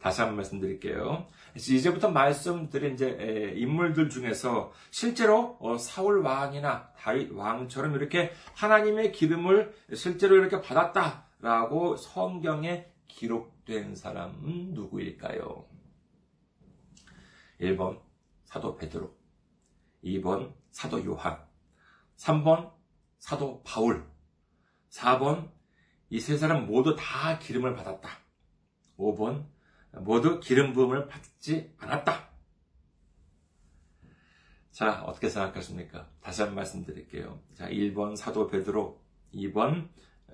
다시 0.00 0.20
한번 0.22 0.36
말씀드릴게요. 0.36 1.28
이제부터 1.54 2.10
말씀드린 2.10 2.94
이제 2.94 3.52
인물들 3.56 4.08
중에서 4.08 4.72
실제로 4.90 5.58
어, 5.60 5.76
사울 5.76 6.20
왕이나 6.22 6.92
다윗 6.96 7.30
왕처럼 7.32 7.94
이렇게 7.94 8.32
하나님의 8.54 9.12
기름을 9.12 9.74
실제로 9.94 10.36
이렇게 10.36 10.60
받았다라고 10.62 11.96
성경에 11.96 12.86
기록된 13.08 13.94
사람은 13.94 14.72
누구일까요? 14.72 15.66
1번 17.60 18.00
사도 18.44 18.76
베드로, 18.76 19.14
2번 20.02 20.54
사도 20.70 21.04
요한, 21.04 21.38
3번 22.16 22.72
사도 23.18 23.62
바울, 23.64 24.06
4번 24.90 25.50
이 26.08 26.18
세 26.18 26.36
사람 26.36 26.66
모두 26.66 26.96
다 26.96 27.38
기름을 27.38 27.74
받았다. 27.76 28.08
5번 28.98 29.46
모두 29.92 30.40
기름 30.40 30.72
부음을 30.72 31.08
받지 31.08 31.74
않았다. 31.78 32.28
자, 34.70 35.02
어떻게 35.02 35.28
생각하십니까? 35.28 36.08
다시 36.20 36.42
한 36.42 36.50
번 36.50 36.56
말씀드릴게요. 36.56 37.40
자, 37.54 37.68
1번 37.68 38.16
사도 38.16 38.46
베드로, 38.46 39.00
2번 39.34 39.88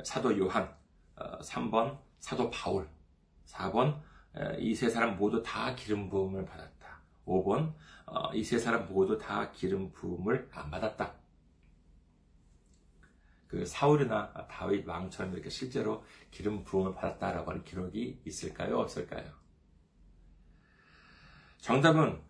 사도 0.04 0.38
요한, 0.38 0.74
3번 1.16 1.74
어, 1.74 2.04
사도 2.20 2.50
바울. 2.50 2.88
4번 3.46 4.00
이 4.58 4.74
세 4.74 4.90
사람 4.90 5.16
모두 5.16 5.42
다 5.42 5.74
기름 5.74 6.08
부음을 6.10 6.44
받았다. 6.44 7.00
5번 7.26 7.72
어, 8.06 8.32
이세 8.34 8.58
사람 8.58 8.86
모두 8.88 9.16
다 9.18 9.50
기름 9.52 9.90
부음을 9.92 10.48
안 10.52 10.70
받았다. 10.70 11.14
그 13.48 13.64
사울이나 13.64 14.32
다윗 14.48 14.86
왕처럼 14.86 15.32
이렇게 15.32 15.48
실제로 15.48 16.04
기름 16.30 16.62
부음을 16.64 16.94
받았다라고 16.94 17.50
하는 17.50 17.64
기록이 17.64 18.20
있을까요? 18.26 18.78
없을까요? 18.78 19.45
정답은 21.58 22.20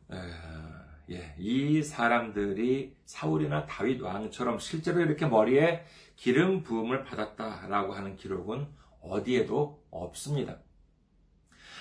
예, 1.11 1.35
이 1.39 1.83
사람들이 1.83 2.97
사울이나 3.05 3.67
다윗 3.67 4.01
왕처럼 4.03 4.59
실제로 4.59 5.01
이렇게 5.01 5.27
머리에 5.27 5.85
기름 6.17 6.63
부음을 6.63 7.05
받았다라고 7.05 7.93
하는 7.93 8.17
기록은 8.17 8.67
어디에도 9.01 9.81
없습니다. 9.91 10.59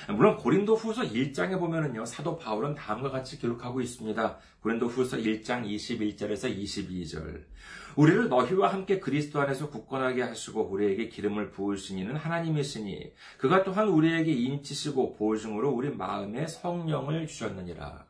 물론 0.10 0.38
고린도 0.38 0.76
후서 0.76 1.02
1장에 1.04 1.60
보면은요, 1.60 2.06
사도 2.06 2.38
바울은 2.38 2.76
다음과 2.76 3.10
같이 3.10 3.40
기록하고 3.40 3.82
있습니다. 3.82 4.38
고린도 4.62 4.88
후서 4.88 5.18
1장 5.18 5.66
21절에서 5.66 6.56
22절. 6.56 7.44
우리를 7.96 8.28
너희와 8.28 8.74
함께 8.74 9.00
그리스도 9.00 9.40
안에서 9.42 9.70
굳건하게 9.70 10.22
하시고 10.22 10.64
우리에게 10.64 11.08
기름을 11.08 11.52
부으신 11.52 11.98
이는 11.98 12.16
하나님이시니 12.16 13.14
그가 13.38 13.64
또한 13.64 13.88
우리에게 13.88 14.32
인치시고 14.32 15.16
보증으로 15.16 15.72
우리 15.72 15.90
마음에 15.90 16.46
성령을 16.46 17.28
주셨느니라. 17.28 18.06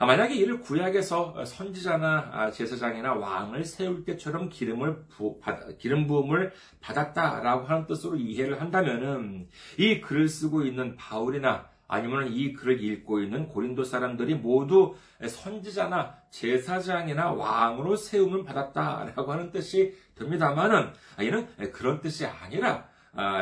아, 0.00 0.06
만약에 0.06 0.32
이를 0.36 0.60
구약에서 0.60 1.44
선지자나 1.44 2.30
아, 2.32 2.50
제사장이나 2.52 3.14
왕을 3.14 3.64
세울 3.64 4.04
때처럼 4.04 4.48
기름을 4.48 5.06
부, 5.08 5.40
기름 5.78 6.06
부음을 6.06 6.52
받았다라고 6.80 7.66
하는 7.66 7.86
뜻으로 7.88 8.16
이해를 8.16 8.60
한다면은 8.60 9.48
이 9.76 10.00
글을 10.00 10.28
쓰고 10.28 10.62
있는 10.62 10.94
바울이나 10.94 11.68
아니면 11.88 12.28
이 12.32 12.52
글을 12.52 12.80
읽고 12.80 13.20
있는 13.20 13.48
고린도 13.48 13.82
사람들이 13.82 14.36
모두 14.36 14.94
선지자나 15.26 16.16
제사장이나 16.30 17.32
왕으로 17.32 17.96
세움을 17.96 18.44
받았다라고 18.44 19.32
하는 19.32 19.50
뜻이 19.50 19.96
됩니다만은 20.14 20.92
아, 21.16 21.22
이는 21.24 21.48
그런 21.72 22.00
뜻이 22.00 22.24
아니라 22.24 22.86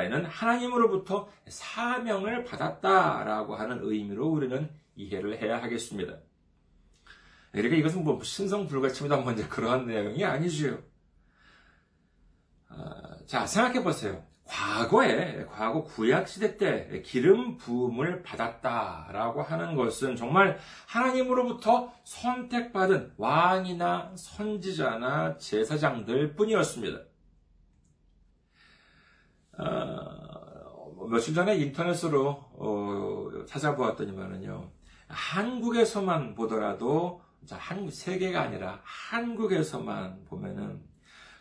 이는 0.06 0.24
하나님으로부터 0.24 1.28
사명을 1.48 2.44
받았다라고 2.44 3.56
하는 3.56 3.80
의미로 3.82 4.28
우리는 4.28 4.70
이해를 4.94 5.36
해야 5.42 5.62
하겠습니다. 5.62 6.16
그러니까 7.56 7.76
이것은 7.76 8.04
뭐 8.04 8.22
신성 8.22 8.66
불가침이다 8.66 9.16
뭐 9.16 9.32
이제 9.32 9.46
그러한 9.48 9.86
내용이 9.86 10.22
아니지요. 10.24 10.78
아, 12.68 13.16
자, 13.26 13.46
생각해 13.46 13.82
보세요. 13.82 14.22
과거에, 14.44 15.44
과거 15.46 15.82
구약 15.82 16.28
시대 16.28 16.56
때 16.56 17.02
기름 17.04 17.56
부음을 17.56 18.22
받았다라고 18.22 19.42
하는 19.42 19.74
것은 19.74 20.16
정말 20.16 20.58
하나님으로부터 20.86 21.92
선택받은 22.04 23.14
왕이나 23.16 24.12
선지자나 24.14 25.38
제사장들 25.38 26.34
뿐이었습니다. 26.36 26.98
어, 29.58 31.06
며칠 31.10 31.34
전에 31.34 31.56
인터넷으로 31.56 32.28
어, 32.28 33.30
찾아보았더니만은요 33.46 34.70
한국에서만 35.08 36.34
보더라도 36.34 37.25
한국 37.54 37.90
세계가 37.90 38.40
아니라 38.40 38.80
한국에서만 38.84 40.24
보면은 40.24 40.82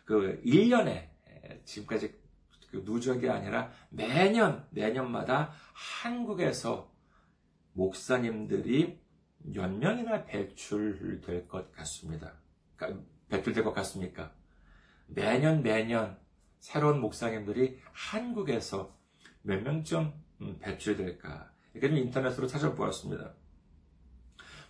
그 0.06 0.42
1년에 0.46 1.10
지금까지 1.66 2.14
그 2.70 2.84
누적이 2.86 3.30
아니라 3.30 3.72
매년 3.90 4.68
매년마다 4.72 5.52
한국에서 5.74 6.94
목사님들이 7.74 9.00
몇 9.40 9.72
명이나 9.72 10.26
배출될 10.26 11.48
것 11.48 11.72
같습니다. 11.72 12.34
그러니까 12.76 13.04
배출될 13.30 13.64
것 13.64 13.74
같습니까? 13.74 14.34
매년 15.08 15.62
매년 15.62 16.18
새로운 16.60 17.00
목사님들이 17.00 17.80
한국에서 17.92 18.98
몇 19.44 19.62
명쯤 19.62 20.14
음, 20.42 20.60
배출될까? 20.60 21.52
이렇게 21.74 21.90
좀 21.90 21.98
인터넷으로 21.98 22.48
찾아보았습니다. 22.48 23.34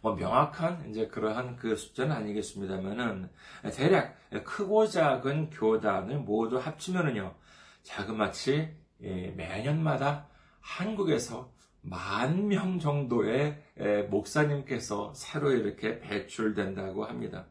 뭐 0.06 0.14
명확한 0.14 0.88
이제 0.92 1.08
그러한 1.08 1.56
그 1.56 1.76
숫자는 1.76 2.16
아니겠습니다만은 2.16 3.28
대략 3.74 4.16
크고 4.44 4.86
작은 4.86 5.50
교단을 5.50 6.20
모두 6.20 6.58
합치면은요 6.60 7.34
자그마치 7.82 8.70
예, 9.02 9.32
매년마다 9.32 10.28
한국에서 10.60 11.52
만 11.82 12.48
명 12.48 12.78
정도의 12.78 13.64
목사님께서 14.12 15.12
새로 15.16 15.52
이렇게 15.52 16.00
배출된다고 16.00 17.06
합니다. 17.06 17.48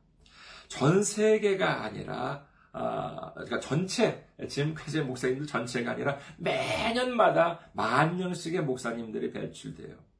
전 0.69 1.03
세계가 1.03 1.83
아니라 1.83 2.47
아, 2.73 3.33
그러니까 3.35 3.59
전체 3.59 4.29
지금까지 4.49 5.03
목사님들 5.03 5.49
전체가 5.49 5.90
아니라 5.90 6.19
매년마다 6.38 7.71
만 7.73 8.17
명씩의 8.17 8.62
목사님들이 8.62 9.33
배출돼요. 9.33 10.13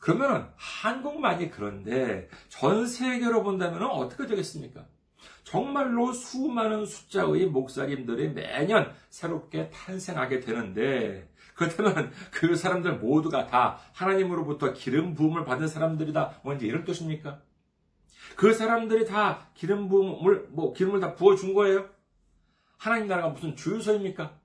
그러면 0.00 0.50
한국만이 0.56 1.50
그런데 1.50 2.28
전 2.48 2.86
세계로 2.86 3.42
본다면 3.42 3.84
어떻게 3.84 4.26
되겠습니까? 4.26 4.86
정말로 5.44 6.12
수많은 6.12 6.86
숫자의 6.86 7.46
목사님들이 7.46 8.30
매년 8.30 8.92
새롭게 9.10 9.70
탄생하게 9.70 10.40
되는데 10.40 11.30
그렇다면 11.54 12.10
그 12.30 12.56
사람들 12.56 12.94
모두가 12.98 13.46
다 13.46 13.78
하나님으로부터 13.92 14.72
기름 14.72 15.14
부음을 15.14 15.44
받은 15.44 15.68
사람들이다. 15.68 16.40
뭔지 16.44 16.66
이런 16.66 16.84
뜻입니까? 16.84 17.42
그 18.36 18.54
사람들이 18.54 19.04
다 19.04 19.48
기름 19.54 19.88
부음을 19.88 20.46
뭐 20.50 20.72
기름을 20.72 21.00
다 21.00 21.14
부어 21.14 21.36
준 21.36 21.52
거예요? 21.52 21.90
하나님 22.78 23.08
나라가 23.08 23.28
무슨 23.28 23.54
주유소입니까? 23.54 24.39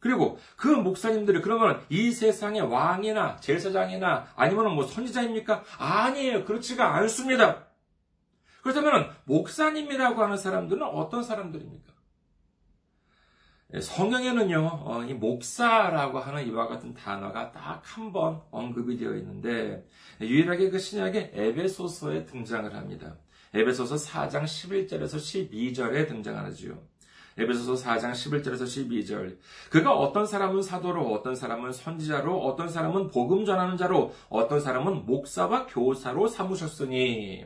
그리고 0.00 0.38
그 0.56 0.68
목사님들이 0.68 1.42
그러면 1.42 1.80
이 1.90 2.10
세상의 2.10 2.62
왕이나 2.62 3.36
제사장이나 3.36 4.28
아니면 4.34 4.74
뭐 4.74 4.86
선지자입니까? 4.86 5.62
아니에요. 5.78 6.44
그렇지가 6.46 6.96
않습니다. 6.96 7.66
그렇다면 8.62 9.10
목사님이라고 9.24 10.22
하는 10.22 10.36
사람들은 10.36 10.82
어떤 10.82 11.22
사람들입니까? 11.22 11.92
예, 13.72 13.80
성경에는요, 13.80 14.80
어, 14.84 15.04
이 15.04 15.14
목사라고 15.14 16.18
하는 16.18 16.44
이와 16.48 16.66
같은 16.66 16.92
단어가 16.92 17.52
딱 17.52 17.82
한 17.84 18.12
번 18.12 18.42
언급이 18.50 18.96
되어 18.96 19.14
있는데, 19.16 19.86
유일하게 20.20 20.70
그 20.70 20.78
신약의 20.80 21.30
에베소서에 21.34 22.24
등장을 22.26 22.74
합니다. 22.74 23.16
에베소서 23.54 23.94
4장 23.94 24.42
11절에서 24.44 25.16
12절에 25.16 26.08
등장하지요. 26.08 26.82
에베소서 27.38 27.74
4장 27.74 28.12
11절에서 28.12 28.64
12절. 28.64 29.38
그가 29.70 29.92
어떤 29.94 30.26
사람은 30.26 30.62
사도로, 30.62 31.12
어떤 31.12 31.34
사람은 31.34 31.72
선지자로, 31.72 32.38
어떤 32.40 32.68
사람은 32.68 33.08
복음 33.08 33.44
전하는 33.44 33.76
자로, 33.76 34.12
어떤 34.28 34.60
사람은 34.60 35.06
목사와 35.06 35.66
교사로 35.66 36.26
삼으셨으니 36.26 37.44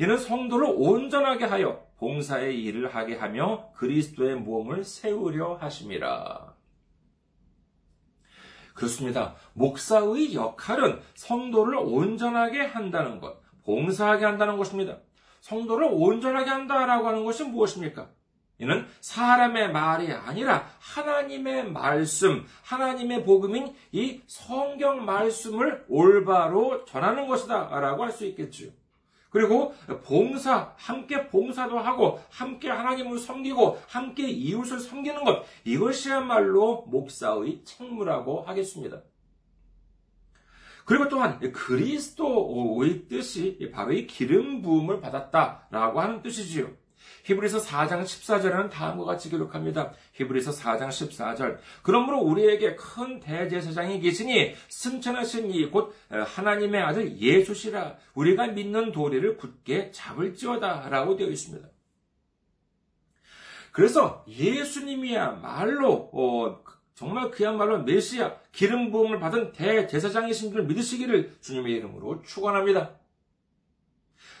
이는 0.00 0.18
성도를 0.18 0.74
온전하게 0.76 1.46
하여 1.46 1.86
봉사의 1.98 2.62
일을 2.62 2.94
하게 2.94 3.16
하며 3.16 3.70
그리스도의 3.74 4.36
몸을 4.36 4.84
세우려 4.84 5.54
하심이라. 5.54 6.54
그렇습니다. 8.74 9.34
목사의 9.54 10.34
역할은 10.34 11.00
성도를 11.14 11.78
온전하게 11.78 12.60
한다는 12.60 13.20
것, 13.20 13.40
봉사하게 13.64 14.26
한다는 14.26 14.58
것입니다. 14.58 14.98
성도를 15.40 15.88
온전하게 15.90 16.50
한다라고 16.50 17.08
하는 17.08 17.24
것이 17.24 17.44
무엇입니까? 17.44 18.10
이는 18.58 18.86
사람의 19.00 19.72
말이 19.72 20.12
아니라 20.12 20.66
하나님의 20.78 21.70
말씀, 21.70 22.46
하나님의 22.62 23.24
복음인 23.24 23.74
이 23.92 24.22
성경 24.26 25.04
말씀을 25.04 25.84
올바로 25.88 26.84
전하는 26.86 27.26
것이다. 27.26 27.68
라고 27.80 28.04
할 28.04 28.12
수 28.12 28.24
있겠죠. 28.26 28.66
그리고 29.28 29.74
봉사, 30.04 30.72
함께 30.76 31.28
봉사도 31.28 31.78
하고, 31.78 32.22
함께 32.30 32.70
하나님을 32.70 33.18
섬기고, 33.18 33.78
함께 33.86 34.26
이웃을 34.26 34.80
섬기는 34.80 35.24
것, 35.24 35.44
이것이야말로 35.64 36.86
목사의 36.86 37.62
책무라고 37.64 38.42
하겠습니다. 38.42 39.02
그리고 40.86 41.08
또한 41.08 41.38
그리스도의 41.52 43.08
뜻이 43.08 43.70
바로 43.74 43.92
이 43.92 44.06
기름 44.06 44.62
부음을 44.62 45.00
받았다라고 45.00 46.00
하는 46.00 46.22
뜻이지요. 46.22 46.70
히브리서 47.26 47.58
4장 47.58 48.04
14절에는 48.04 48.70
다음과 48.70 49.04
같이 49.04 49.28
기록합니다. 49.30 49.92
히브리서 50.12 50.52
4장 50.52 50.88
14절. 50.88 51.58
그러므로 51.82 52.20
우리에게 52.20 52.76
큰 52.76 53.18
대제사장이 53.18 54.00
계시니 54.00 54.54
승천하신 54.68 55.50
이 55.50 55.66
곧 55.70 55.94
하나님의 56.08 56.80
아들 56.80 57.18
예수시라 57.18 57.96
우리가 58.14 58.46
믿는 58.48 58.92
도리를 58.92 59.36
굳게 59.36 59.90
잡을지어다라고 59.90 61.16
되어 61.16 61.26
있습니다. 61.28 61.68
그래서 63.72 64.24
예수님이야말로 64.28 66.10
어, 66.12 66.62
정말 66.94 67.30
그야말로 67.30 67.82
메시아 67.82 68.36
기름 68.52 68.92
부음을 68.92 69.18
받은 69.18 69.52
대제사장이신 69.52 70.52
줄 70.52 70.62
믿으시기를 70.62 71.36
주님의 71.40 71.72
이름으로 71.74 72.22
축원합니다. 72.22 72.92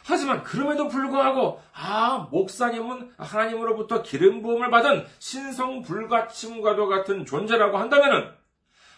하지만 0.08 0.44
그럼에도 0.44 0.86
불구하고 0.86 1.60
아 1.72 2.28
목사님은 2.30 3.14
하나님으로부터 3.18 4.02
기름 4.02 4.40
부음을 4.40 4.70
받은 4.70 5.04
신성 5.18 5.82
불가침과도 5.82 6.86
같은 6.86 7.26
존재라고 7.26 7.76
한다면은 7.76 8.30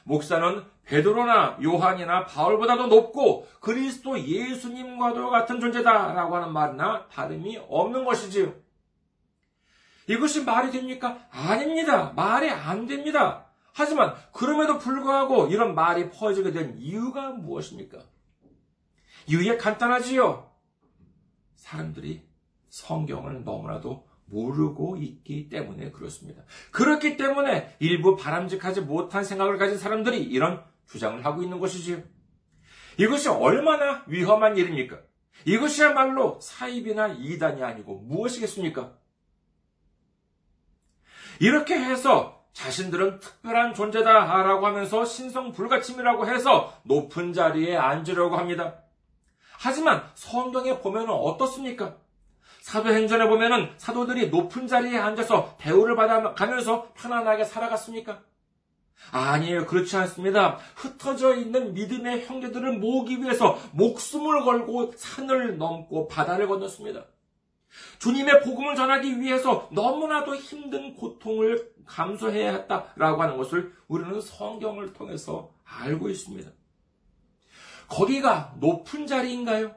목사는 0.04 0.64
베드로나 0.84 1.60
요한이나 1.62 2.26
바울보다도 2.26 2.88
높고 2.88 3.48
그리스도 3.60 4.20
예수님과도 4.20 5.30
같은 5.30 5.60
존재다라고 5.60 6.36
하는 6.36 6.52
말이나 6.52 7.06
다름이 7.10 7.58
없는 7.68 8.04
것이지요. 8.04 8.52
이것이 10.08 10.44
말이 10.44 10.70
됩니까? 10.70 11.18
아닙니다. 11.30 12.12
말이 12.16 12.50
안 12.50 12.86
됩니다. 12.86 13.46
하지만 13.72 14.14
그럼에도 14.32 14.76
불구하고 14.76 15.46
이런 15.46 15.74
말이 15.74 16.10
퍼지게 16.10 16.52
된 16.52 16.74
이유가 16.76 17.30
무엇입니까? 17.30 17.98
이유가 19.26 19.56
간단하지요. 19.56 20.47
사람들이 21.68 22.22
성경을 22.70 23.44
너무나도 23.44 24.08
모르고 24.26 24.96
있기 24.96 25.48
때문에 25.48 25.90
그렇습니다. 25.90 26.42
그렇기 26.70 27.16
때문에 27.16 27.76
일부 27.78 28.16
바람직하지 28.16 28.82
못한 28.82 29.24
생각을 29.24 29.58
가진 29.58 29.78
사람들이 29.78 30.22
이런 30.22 30.62
주장을 30.86 31.24
하고 31.24 31.42
있는 31.42 31.58
것이지요. 31.60 32.02
이것이 32.98 33.28
얼마나 33.28 34.02
위험한 34.06 34.56
일입니까? 34.56 34.98
이것이야말로 35.44 36.40
사입이나 36.40 37.08
이단이 37.08 37.62
아니고 37.62 38.00
무엇이겠습니까? 38.00 38.94
이렇게 41.40 41.78
해서 41.78 42.44
자신들은 42.52 43.20
특별한 43.20 43.74
존재다라고 43.74 44.66
하면서 44.66 45.04
신성 45.04 45.52
불가침이라고 45.52 46.26
해서 46.26 46.76
높은 46.82 47.32
자리에 47.32 47.76
앉으려고 47.76 48.36
합니다. 48.36 48.82
하지만 49.58 50.04
성경에 50.14 50.78
보면 50.78 51.10
어떻습니까? 51.10 51.96
사도행전에 52.62 53.28
보면은 53.28 53.70
사도들이 53.76 54.28
높은 54.28 54.68
자리에 54.68 54.98
앉아서 54.98 55.56
대우를 55.58 55.96
받아가면서 55.96 56.92
편안하게 56.94 57.44
살아갔습니까? 57.44 58.20
아니에요. 59.10 59.66
그렇지 59.66 59.96
않습니다. 59.96 60.58
흩어져 60.76 61.34
있는 61.34 61.74
믿음의 61.74 62.26
형제들을 62.26 62.78
모으기 62.78 63.20
위해서 63.20 63.58
목숨을 63.72 64.44
걸고 64.44 64.92
산을 64.96 65.58
넘고 65.58 66.08
바다를 66.08 66.46
건넜습니다. 66.46 67.06
주님의 67.98 68.42
복음을 68.42 68.76
전하기 68.76 69.20
위해서 69.20 69.68
너무나도 69.72 70.36
힘든 70.36 70.94
고통을 70.94 71.72
감수해야 71.86 72.52
했다라고 72.52 73.22
하는 73.22 73.36
것을 73.36 73.72
우리는 73.88 74.20
성경을 74.20 74.92
통해서 74.92 75.52
알고 75.64 76.10
있습니다. 76.10 76.50
거기가 77.88 78.54
높은 78.58 79.06
자리인가요? 79.06 79.74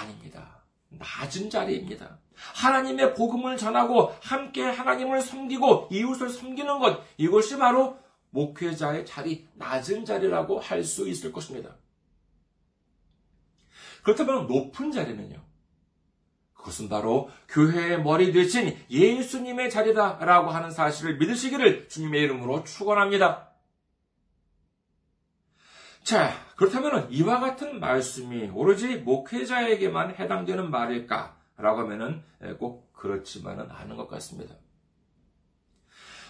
아닙니다. 0.00 0.62
낮은 0.88 1.50
자리입니다. 1.50 2.18
하나님의 2.34 3.14
복음을 3.14 3.56
전하고 3.56 4.14
함께 4.22 4.62
하나님을 4.62 5.20
섬기고 5.20 5.88
이웃을 5.90 6.30
섬기는 6.30 6.78
것, 6.78 7.02
이것이 7.16 7.58
바로 7.58 7.98
목회자의 8.30 9.06
자리, 9.06 9.46
낮은 9.54 10.04
자리라고 10.04 10.60
할 10.60 10.84
수 10.84 11.08
있을 11.08 11.32
것입니다. 11.32 11.76
그렇다면 14.02 14.46
높은 14.46 14.92
자리는요? 14.92 15.42
그것은 16.54 16.88
바로 16.88 17.30
교회의 17.48 18.02
머리 18.02 18.32
되신 18.32 18.76
예수님의 18.90 19.70
자리다라고 19.70 20.50
하는 20.50 20.70
사실을 20.70 21.16
믿으시기를 21.18 21.88
주님의 21.88 22.22
이름으로 22.22 22.64
축원합니다. 22.64 23.47
자, 26.02 26.32
그렇다면 26.56 27.08
이와 27.10 27.40
같은 27.40 27.80
말씀이 27.80 28.50
오로지 28.54 28.96
목회자에게만 28.96 30.16
해당되는 30.16 30.70
말일까 30.70 31.36
라고 31.56 31.80
하면은 31.80 32.22
꼭 32.58 32.92
그렇지만은 32.92 33.70
않은 33.70 33.96
것 33.96 34.08
같습니다. 34.08 34.54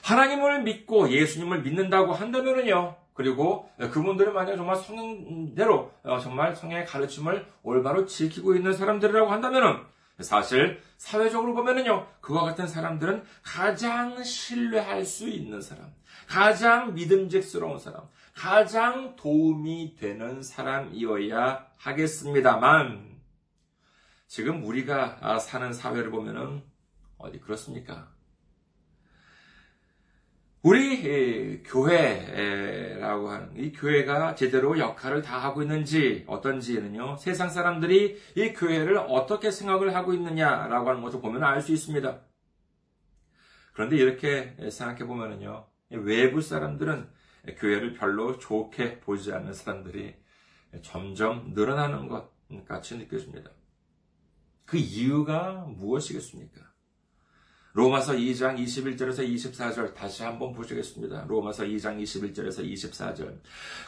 하나님을 0.02 0.62
믿고 0.62 1.10
예수님을 1.10 1.62
믿는다고 1.62 2.12
한다면은요, 2.14 2.96
그리고 3.12 3.68
그분들은 3.78 4.32
만약 4.32 4.56
정말 4.56 4.76
성령대로 4.76 5.92
어, 6.04 6.18
정말 6.20 6.54
성령의 6.54 6.86
가르침을 6.86 7.46
올바로 7.62 8.06
지키고 8.06 8.54
있는 8.54 8.72
사람들이라고 8.72 9.30
한다면은 9.30 9.80
사실 10.20 10.80
사회적으로 10.96 11.54
보면은요, 11.54 12.06
그와 12.20 12.44
같은 12.44 12.66
사람들은 12.66 13.24
가장 13.42 14.22
신뢰할 14.22 15.04
수 15.04 15.28
있는 15.28 15.60
사람, 15.60 15.92
가장 16.26 16.94
믿음직스러운 16.94 17.78
사람, 17.78 18.02
가장 18.38 19.16
도움이 19.16 19.96
되는 19.96 20.42
사람이어야 20.42 21.72
하겠습니다만, 21.76 23.18
지금 24.28 24.64
우리가 24.64 25.40
사는 25.40 25.72
사회를 25.72 26.12
보면은 26.12 26.62
어디 27.16 27.40
그렇습니까? 27.40 28.12
우리 30.62 31.64
교회라고 31.64 33.28
하는 33.28 33.56
이 33.56 33.72
교회가 33.72 34.36
제대로 34.36 34.78
역할을 34.78 35.22
다 35.22 35.38
하고 35.38 35.62
있는지 35.62 36.24
어떤지는요 36.28 37.16
세상 37.16 37.48
사람들이 37.48 38.20
이 38.36 38.52
교회를 38.52 38.98
어떻게 38.98 39.50
생각을 39.50 39.96
하고 39.96 40.14
있느냐라고 40.14 40.90
하는 40.90 41.02
것을 41.02 41.20
보면 41.20 41.42
알 41.42 41.60
수 41.60 41.72
있습니다. 41.72 42.20
그런데 43.72 43.96
이렇게 43.96 44.56
생각해 44.70 45.06
보면은요 45.06 45.66
외부 45.90 46.40
사람들은 46.40 47.17
교회를 47.56 47.94
별로 47.94 48.38
좋게 48.38 49.00
보지 49.00 49.32
않는 49.32 49.52
사람들이 49.54 50.14
점점 50.82 51.52
늘어나는 51.54 52.08
것 52.08 52.30
같이 52.66 52.96
느껴집니다. 52.96 53.50
그 54.64 54.76
이유가 54.76 55.64
무엇이겠습니까? 55.66 56.67
로마서 57.74 58.14
2장 58.14 58.58
21절에서 58.58 59.18
24절 59.18 59.94
다시 59.94 60.22
한번 60.22 60.52
보시겠습니다. 60.52 61.26
로마서 61.28 61.64
2장 61.64 62.02
21절에서 62.02 62.64
24절. 62.64 63.36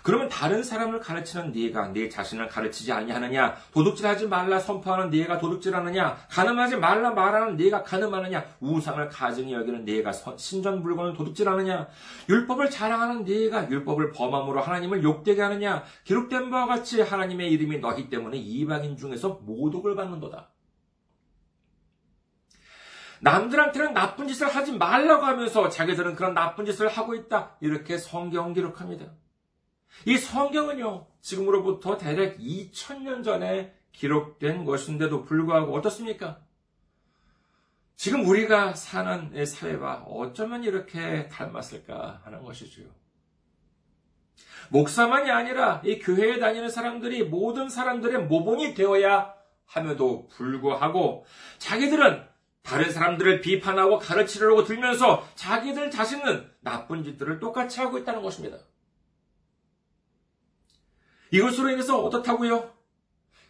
그러면 0.02 0.28
다른 0.28 0.62
사람을 0.62 1.00
가르치는 1.00 1.50
네가 1.52 1.88
네 1.88 2.08
자신을 2.08 2.46
가르치지 2.48 2.92
아니하느냐? 2.92 3.56
도둑질하지 3.72 4.28
말라 4.28 4.60
선포하는 4.60 5.08
네가 5.08 5.38
도둑질하느냐? 5.38 6.26
가늠하지 6.28 6.76
말라 6.76 7.10
말하는 7.10 7.56
네가 7.56 7.82
가늠하느냐? 7.82 8.44
우상을 8.60 9.08
가증히 9.08 9.54
여기는 9.54 9.84
네가 9.86 10.12
신전 10.12 10.82
물건을 10.82 11.14
도둑질하느냐? 11.14 11.88
율법을 12.28 12.68
자랑하는 12.68 13.24
네가 13.24 13.70
율법을 13.70 14.12
범함으로 14.12 14.60
하나님을 14.60 15.02
욕되게 15.02 15.40
하느냐? 15.40 15.82
기록된 16.04 16.50
바와 16.50 16.66
같이 16.66 17.00
하나님의 17.00 17.50
이름이 17.52 17.78
너희 17.78 18.10
때문에 18.10 18.36
이방인 18.36 18.98
중에서 18.98 19.40
모독을 19.44 19.96
받는도다. 19.96 20.50
남들한테는 23.20 23.92
나쁜 23.92 24.28
짓을 24.28 24.48
하지 24.48 24.72
말라고 24.72 25.24
하면서 25.24 25.68
자기들은 25.68 26.14
그런 26.14 26.34
나쁜 26.34 26.64
짓을 26.64 26.88
하고 26.88 27.14
있다. 27.14 27.56
이렇게 27.60 27.98
성경 27.98 28.52
기록합니다. 28.52 29.06
이 30.06 30.16
성경은요, 30.16 31.06
지금으로부터 31.20 31.98
대략 31.98 32.38
2000년 32.38 33.24
전에 33.24 33.74
기록된 33.92 34.64
것인데도 34.64 35.24
불구하고 35.24 35.74
어떻습니까? 35.74 36.40
지금 37.96 38.26
우리가 38.26 38.72
사는 38.72 39.44
사회와 39.44 40.04
어쩌면 40.06 40.64
이렇게 40.64 41.28
닮았을까 41.28 42.22
하는 42.24 42.42
것이죠. 42.42 42.82
목사만이 44.70 45.30
아니라 45.30 45.82
이 45.84 45.98
교회에 45.98 46.38
다니는 46.38 46.70
사람들이 46.70 47.24
모든 47.24 47.68
사람들의 47.68 48.22
모범이 48.26 48.72
되어야 48.72 49.34
함에도 49.66 50.28
불구하고 50.28 51.26
자기들은 51.58 52.29
다른 52.62 52.90
사람들을 52.90 53.40
비판하고 53.40 53.98
가르치려고 53.98 54.64
들면서 54.64 55.26
자기들 55.34 55.90
자신은 55.90 56.50
나쁜 56.60 57.02
짓들을 57.02 57.40
똑같이 57.40 57.80
하고 57.80 57.98
있다는 57.98 58.22
것입니다. 58.22 58.58
이것으로 61.32 61.70
인해서 61.70 62.02
어떻다고요? 62.02 62.74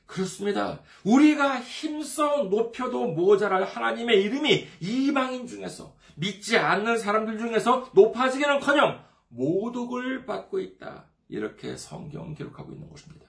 그렇습니다. 0.07 0.83
우리가 1.05 1.61
힘써 1.61 2.45
높여도 2.45 3.13
모자랄 3.13 3.65
하나님의 3.65 4.23
이름이 4.23 4.67
이방인 4.81 5.47
중에서 5.47 5.95
믿지 6.17 6.59
않는 6.59 6.99
사람들 6.99 7.39
중에서 7.39 7.91
높아지기는커녕 7.95 9.05
모독을 9.29 10.27
받고 10.27 10.59
있다. 10.59 11.07
이렇게 11.29 11.77
성경 11.77 12.35
기록하고 12.35 12.73
있는 12.73 12.91
것입니다. 12.91 13.27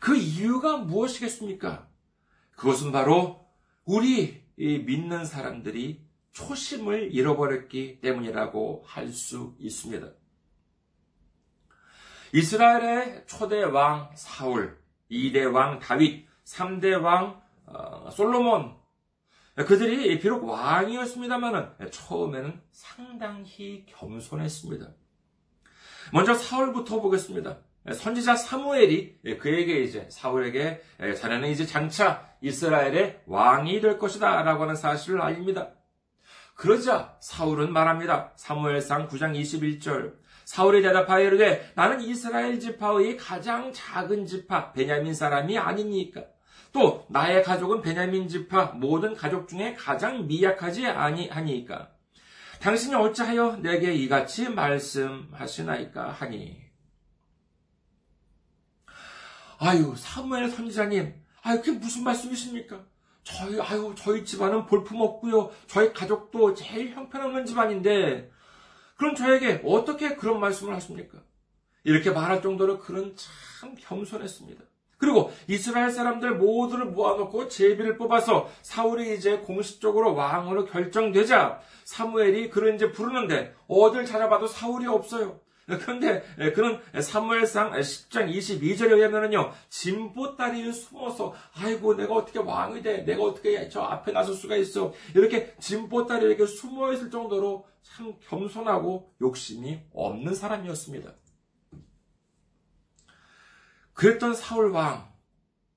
그 0.00 0.16
이유가 0.16 0.78
무엇이겠습니까? 0.78 1.88
그것은 2.62 2.92
바로 2.92 3.44
우리 3.84 4.40
믿는 4.56 5.24
사람들이 5.24 6.00
초심을 6.30 7.12
잃어버렸기 7.12 8.00
때문이라고 8.00 8.84
할 8.86 9.08
수 9.08 9.56
있습니다. 9.58 10.08
이스라엘의 12.32 13.24
초대 13.26 13.64
왕 13.64 14.12
사울, 14.14 14.80
2대 15.10 15.52
왕 15.52 15.80
다윗, 15.80 16.24
3대 16.44 17.02
왕 17.02 17.42
어, 17.66 18.08
솔로몬, 18.10 18.76
그들이 19.56 20.20
비록 20.20 20.44
왕이었습니다만 20.44 21.90
처음에는 21.90 22.62
상당히 22.70 23.84
겸손했습니다. 23.86 24.88
먼저 26.12 26.34
사울부터 26.34 27.00
보겠습니다. 27.00 27.58
선지자 27.90 28.36
사무엘이 28.36 29.38
그에게 29.40 29.80
이제 29.80 30.06
사울에게 30.08 30.80
자네는 31.18 31.48
이제 31.48 31.66
장차 31.66 32.28
이스라엘의 32.40 33.22
왕이 33.26 33.80
될 33.80 33.98
것이다 33.98 34.42
라고 34.42 34.62
하는 34.62 34.76
사실을 34.76 35.20
알립니다. 35.20 35.70
그러자 36.54 37.16
사울은 37.20 37.72
말합니다. 37.72 38.32
사무엘상 38.36 39.08
9장 39.08 39.34
21절. 39.40 40.14
사울이 40.44 40.82
대답하여 40.82 41.24
이르되 41.26 41.72
나는 41.74 42.00
이스라엘 42.02 42.60
지파의 42.60 43.16
가장 43.16 43.72
작은 43.72 44.26
지파 44.26 44.72
베냐민 44.72 45.14
사람이 45.14 45.58
아니니까. 45.58 46.24
또 46.72 47.04
나의 47.10 47.42
가족은 47.42 47.82
베냐민 47.82 48.28
지파 48.28 48.72
모든 48.76 49.14
가족 49.14 49.48
중에 49.48 49.74
가장 49.74 50.26
미약하지 50.26 50.86
아니하니까. 50.86 51.90
당신이 52.60 52.94
어찌하여 52.94 53.56
내게 53.56 53.92
이같이 53.92 54.48
말씀하시나이까 54.48 56.10
하니. 56.10 56.61
아유, 59.64 59.94
사무엘 59.96 60.50
선지자님, 60.50 61.14
아유, 61.42 61.58
그게 61.58 61.70
무슨 61.78 62.02
말씀이십니까? 62.02 62.80
저희, 63.22 63.60
아유, 63.60 63.94
저희 63.96 64.24
집안은 64.24 64.66
볼품 64.66 65.00
없고요. 65.00 65.52
저희 65.68 65.92
가족도 65.92 66.54
제일 66.54 66.90
형편없는 66.90 67.46
집안인데, 67.46 68.28
그럼 68.96 69.14
저에게 69.14 69.62
어떻게 69.64 70.16
그런 70.16 70.40
말씀을 70.40 70.74
하십니까? 70.74 71.18
이렇게 71.84 72.10
말할 72.10 72.42
정도로 72.42 72.80
그는 72.80 73.14
참 73.14 73.76
겸손했습니다. 73.78 74.64
그리고 74.98 75.32
이스라엘 75.46 75.90
사람들 75.90 76.38
모두를 76.38 76.86
모아놓고 76.86 77.48
제비를 77.48 77.98
뽑아서 77.98 78.50
사울이 78.62 79.14
이제 79.14 79.38
공식적으로 79.38 80.14
왕으로 80.16 80.64
결정되자 80.66 81.60
사무엘이 81.84 82.50
그를 82.50 82.74
이제 82.74 82.90
부르는데 82.90 83.54
어딜 83.68 84.06
찾아봐도 84.06 84.48
사울이 84.48 84.86
없어요. 84.86 85.40
그런데 85.78 86.22
그는 86.54 86.80
사무엘상 87.00 87.72
10장 87.72 88.34
22절에 88.34 88.92
의하면요 88.92 89.52
진보다리에 89.68 90.72
숨어서 90.72 91.34
아이고 91.54 91.94
내가 91.94 92.14
어떻게 92.14 92.38
왕이 92.38 92.82
돼 92.82 93.04
내가 93.04 93.22
어떻게 93.22 93.68
저 93.68 93.82
앞에 93.82 94.12
나설 94.12 94.34
수가 94.34 94.56
있어 94.56 94.92
이렇게 95.14 95.54
진보다리에게 95.58 96.46
숨어 96.46 96.92
있을 96.92 97.10
정도로 97.10 97.66
참 97.82 98.14
겸손하고 98.28 99.14
욕심이 99.20 99.80
없는 99.92 100.34
사람이었습니다. 100.34 101.12
그랬던 103.94 104.34
사울 104.34 104.70
왕 104.70 105.12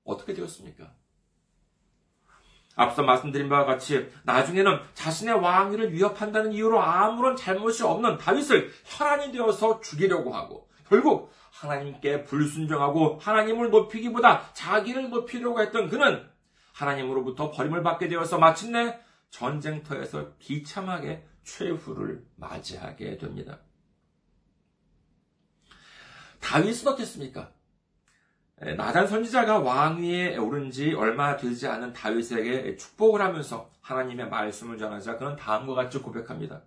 어떻게 0.04 0.34
되었습니까? 0.34 0.95
앞서 2.76 3.02
말씀드린 3.02 3.48
바와 3.48 3.64
같이 3.64 4.08
나중에는 4.24 4.80
자신의 4.94 5.34
왕위를 5.34 5.92
위협한다는 5.92 6.52
이유로 6.52 6.80
아무런 6.80 7.34
잘못이 7.34 7.82
없는 7.82 8.18
다윗을 8.18 8.70
혈안이 8.84 9.32
되어서 9.32 9.80
죽이려고 9.80 10.34
하고 10.34 10.68
결국 10.88 11.32
하나님께 11.50 12.24
불순종하고 12.24 13.18
하나님을 13.20 13.70
높이기보다 13.70 14.52
자기를 14.52 15.08
높이려고 15.08 15.60
했던 15.60 15.88
그는 15.88 16.28
하나님으로부터 16.74 17.50
버림을 17.50 17.82
받게 17.82 18.08
되어서 18.08 18.38
마침내 18.38 19.00
전쟁터에서 19.30 20.34
비참하게 20.38 21.26
최후를 21.44 22.24
맞이하게 22.36 23.16
됩니다. 23.16 23.60
다윗은 26.40 26.92
어땠습니까? 26.92 27.55
나단 28.58 29.06
선지자가 29.06 29.58
왕위에 29.58 30.38
오른 30.38 30.70
지 30.70 30.94
얼마 30.94 31.36
되지 31.36 31.66
않은 31.68 31.92
다윗에게 31.92 32.76
축복을 32.76 33.20
하면서 33.20 33.70
하나님의 33.82 34.30
말씀을 34.30 34.78
전하자 34.78 35.18
그는 35.18 35.36
다음과 35.36 35.74
같이 35.74 35.98
고백합니다. 35.98 36.62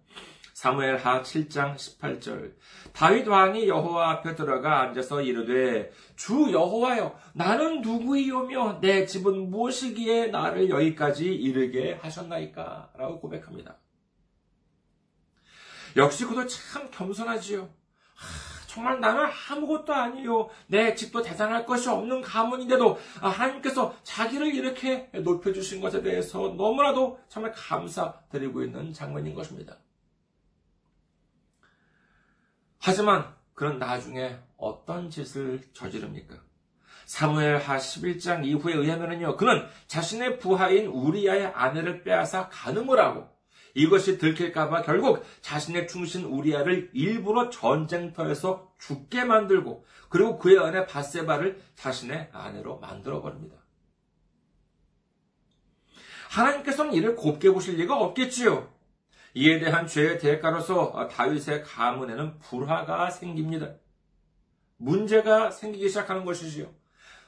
사무엘 0.53 0.97
하 0.97 1.23
7장 1.23 1.75
18절 1.75 2.53
다윗 2.93 3.27
왕이 3.27 3.67
여호와 3.67 4.11
앞에 4.11 4.35
들어가 4.35 4.81
앉아서 4.81 5.21
이르되 5.21 5.91
주 6.15 6.51
여호와여 6.51 7.17
나는 7.33 7.81
누구이오며 7.81 8.81
내 8.81 9.05
집은 9.05 9.49
무엇이기에 9.49 10.27
나를 10.27 10.69
여기까지 10.69 11.33
이르게 11.33 11.97
하셨나이까 12.01 12.91
라고 12.97 13.19
고백합니다. 13.19 13.77
역시 15.95 16.25
그도 16.25 16.45
참 16.45 16.91
겸손하지요. 16.91 17.67
하, 18.69 18.73
정말 18.73 18.99
나는 18.99 19.25
아무것도 19.49 19.93
아니요. 19.93 20.49
내 20.67 20.93
집도 20.93 21.21
대단할 21.21 21.65
것이 21.65 21.89
없는 21.89 22.21
가문인데도 22.21 22.97
하나님께서 23.19 23.95
자기를 24.03 24.53
이렇게 24.53 25.09
높여주신 25.13 25.81
것에 25.81 26.01
대해서 26.01 26.53
너무나도 26.55 27.19
정말 27.27 27.51
감사드리고 27.51 28.63
있는 28.63 28.93
장면인 28.93 29.33
것입니다. 29.33 29.77
하지만 32.79 33.33
그는 33.55 33.79
나중에 33.79 34.37
어떤 34.55 35.09
짓을 35.09 35.61
저지릅니까? 35.73 36.35
사무엘 37.05 37.57
하 37.57 37.77
11장 37.77 38.45
이후에 38.45 38.75
의하면요. 38.75 39.35
그는 39.35 39.67
자신의 39.87 40.37
부하인 40.37 40.85
우리야의 40.87 41.47
아내를 41.47 42.03
빼앗아 42.03 42.49
간음을 42.49 42.99
하고 42.99 43.27
이것이 43.73 44.17
들킬까봐 44.17 44.81
결국 44.81 45.23
자신의 45.41 45.87
충신 45.87 46.25
우리아를 46.25 46.89
일부러 46.93 47.49
전쟁터에서 47.49 48.71
죽게 48.79 49.25
만들고 49.25 49.85
그리고 50.09 50.39
그의 50.39 50.59
아내 50.59 50.85
바세바를 50.85 51.61
자신의 51.75 52.29
아내로 52.33 52.79
만들어 52.79 53.21
버립니다. 53.21 53.57
하나님께서는 56.29 56.93
이를 56.93 57.15
곱게 57.15 57.51
보실 57.51 57.77
리가 57.77 57.97
없겠지요. 57.97 58.71
이에 59.33 59.59
대한 59.59 59.87
죄의 59.87 60.19
대가로서 60.19 61.07
다윗의 61.11 61.63
가문에는 61.63 62.39
불화가 62.39 63.09
생깁니다. 63.09 63.73
문제가 64.77 65.51
생기기 65.51 65.89
시작하는 65.89 66.25
것이지요. 66.25 66.73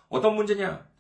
어떤 0.10 0.36
문제냐? 0.36 0.90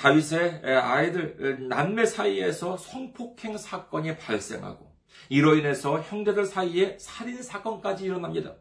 다윗의 0.00 0.62
아이들 0.64 1.68
남매 1.68 2.06
사이에서 2.06 2.78
성폭행 2.78 3.58
사건이 3.58 4.16
발생하고 4.16 4.90
이로 5.28 5.56
인해서 5.56 6.00
형제들 6.00 6.46
사이에 6.46 6.96
살인 6.98 7.42
사건까지 7.42 8.04
일어납니다. 8.04 8.54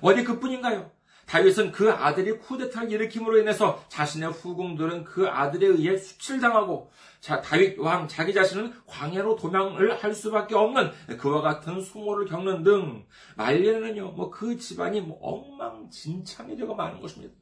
어디 0.00 0.24
그뿐인가요? 0.24 0.90
다윗은 1.26 1.72
그 1.72 1.92
아들이 1.92 2.38
쿠데타를 2.38 2.90
일으킴으로 2.90 3.38
인해서 3.38 3.84
자신의 3.88 4.30
후궁들은 4.30 5.04
그 5.04 5.28
아들에 5.28 5.66
의해 5.66 5.98
수칠당하고 5.98 6.90
자, 7.20 7.42
다윗 7.42 7.78
왕 7.78 8.08
자기 8.08 8.32
자신은 8.32 8.72
광야로 8.86 9.36
도망을 9.36 10.02
할 10.02 10.14
수밖에 10.14 10.54
없는 10.54 10.90
그와 11.18 11.42
같은 11.42 11.82
수모를 11.82 12.24
겪는 12.24 12.62
등 12.62 13.04
말년에는요 13.36 14.12
뭐 14.12 14.30
그 14.30 14.56
집안이 14.56 15.02
뭐 15.02 15.18
엉망진창이 15.20 16.56
되고 16.56 16.74
마는 16.74 17.02
것입니다. 17.02 17.34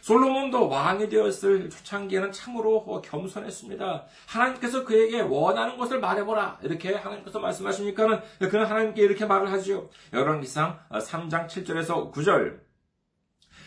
솔로몬도 0.00 0.68
왕이 0.68 1.08
되었을 1.08 1.70
초창기에는 1.70 2.32
참으로 2.32 3.02
겸손했습니다. 3.02 4.04
하나님께서 4.26 4.84
그에게 4.84 5.20
원하는 5.20 5.76
것을 5.76 6.00
말해보라. 6.00 6.58
이렇게 6.62 6.94
하나님께서 6.94 7.38
말씀하시니까는 7.38 8.20
그는 8.50 8.66
하나님께 8.66 9.02
이렇게 9.02 9.26
말을 9.26 9.50
하지요. 9.52 9.88
열왕기상 10.12 10.78
3장 10.90 11.46
7절에서 11.46 12.12
9절. 12.12 12.68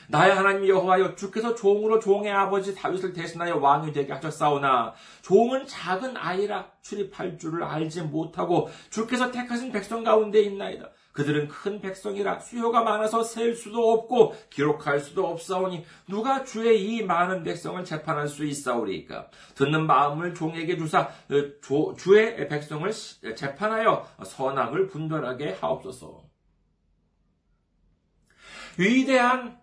나의 0.10 0.36
하나님 0.36 0.68
여호와여 0.68 1.16
주께서 1.16 1.56
종으로 1.56 2.00
종의 2.00 2.34
아버지 2.34 2.76
다윗을 2.76 3.14
대신하여 3.14 3.58
왕이 3.58 3.94
되게 3.94 4.12
하셨사오나 4.12 4.94
종은 5.22 5.66
작은 5.68 6.18
아이라 6.18 6.70
출입할 6.82 7.38
줄을 7.38 7.64
알지 7.64 8.02
못하고 8.02 8.70
주께서 8.90 9.32
택하신 9.32 9.72
백성 9.72 10.04
가운데 10.04 10.42
있나이다. 10.42 10.90
그들은 11.12 11.48
큰 11.48 11.82
백성이라 11.82 12.40
수요가 12.40 12.84
많아서 12.84 13.24
셀 13.24 13.56
수도 13.56 13.92
없고 13.92 14.36
기록할 14.50 15.00
수도 15.00 15.28
없사오니 15.28 15.86
누가 16.08 16.44
주의 16.44 16.84
이 16.84 17.04
많은 17.04 17.44
백성을 17.44 17.84
재판할 17.84 18.28
수 18.28 18.46
있사오리까 18.46 19.28
듣는 19.56 19.86
마음을 19.88 20.34
종에게 20.34 20.78
주사 20.78 21.02
어, 21.02 21.96
주의 21.96 22.48
백성을 22.48 22.90
재판하여 23.36 24.08
선악을 24.24 24.88
분별하게 24.88 25.58
하옵소서. 25.60 26.24
위대한 28.78 29.60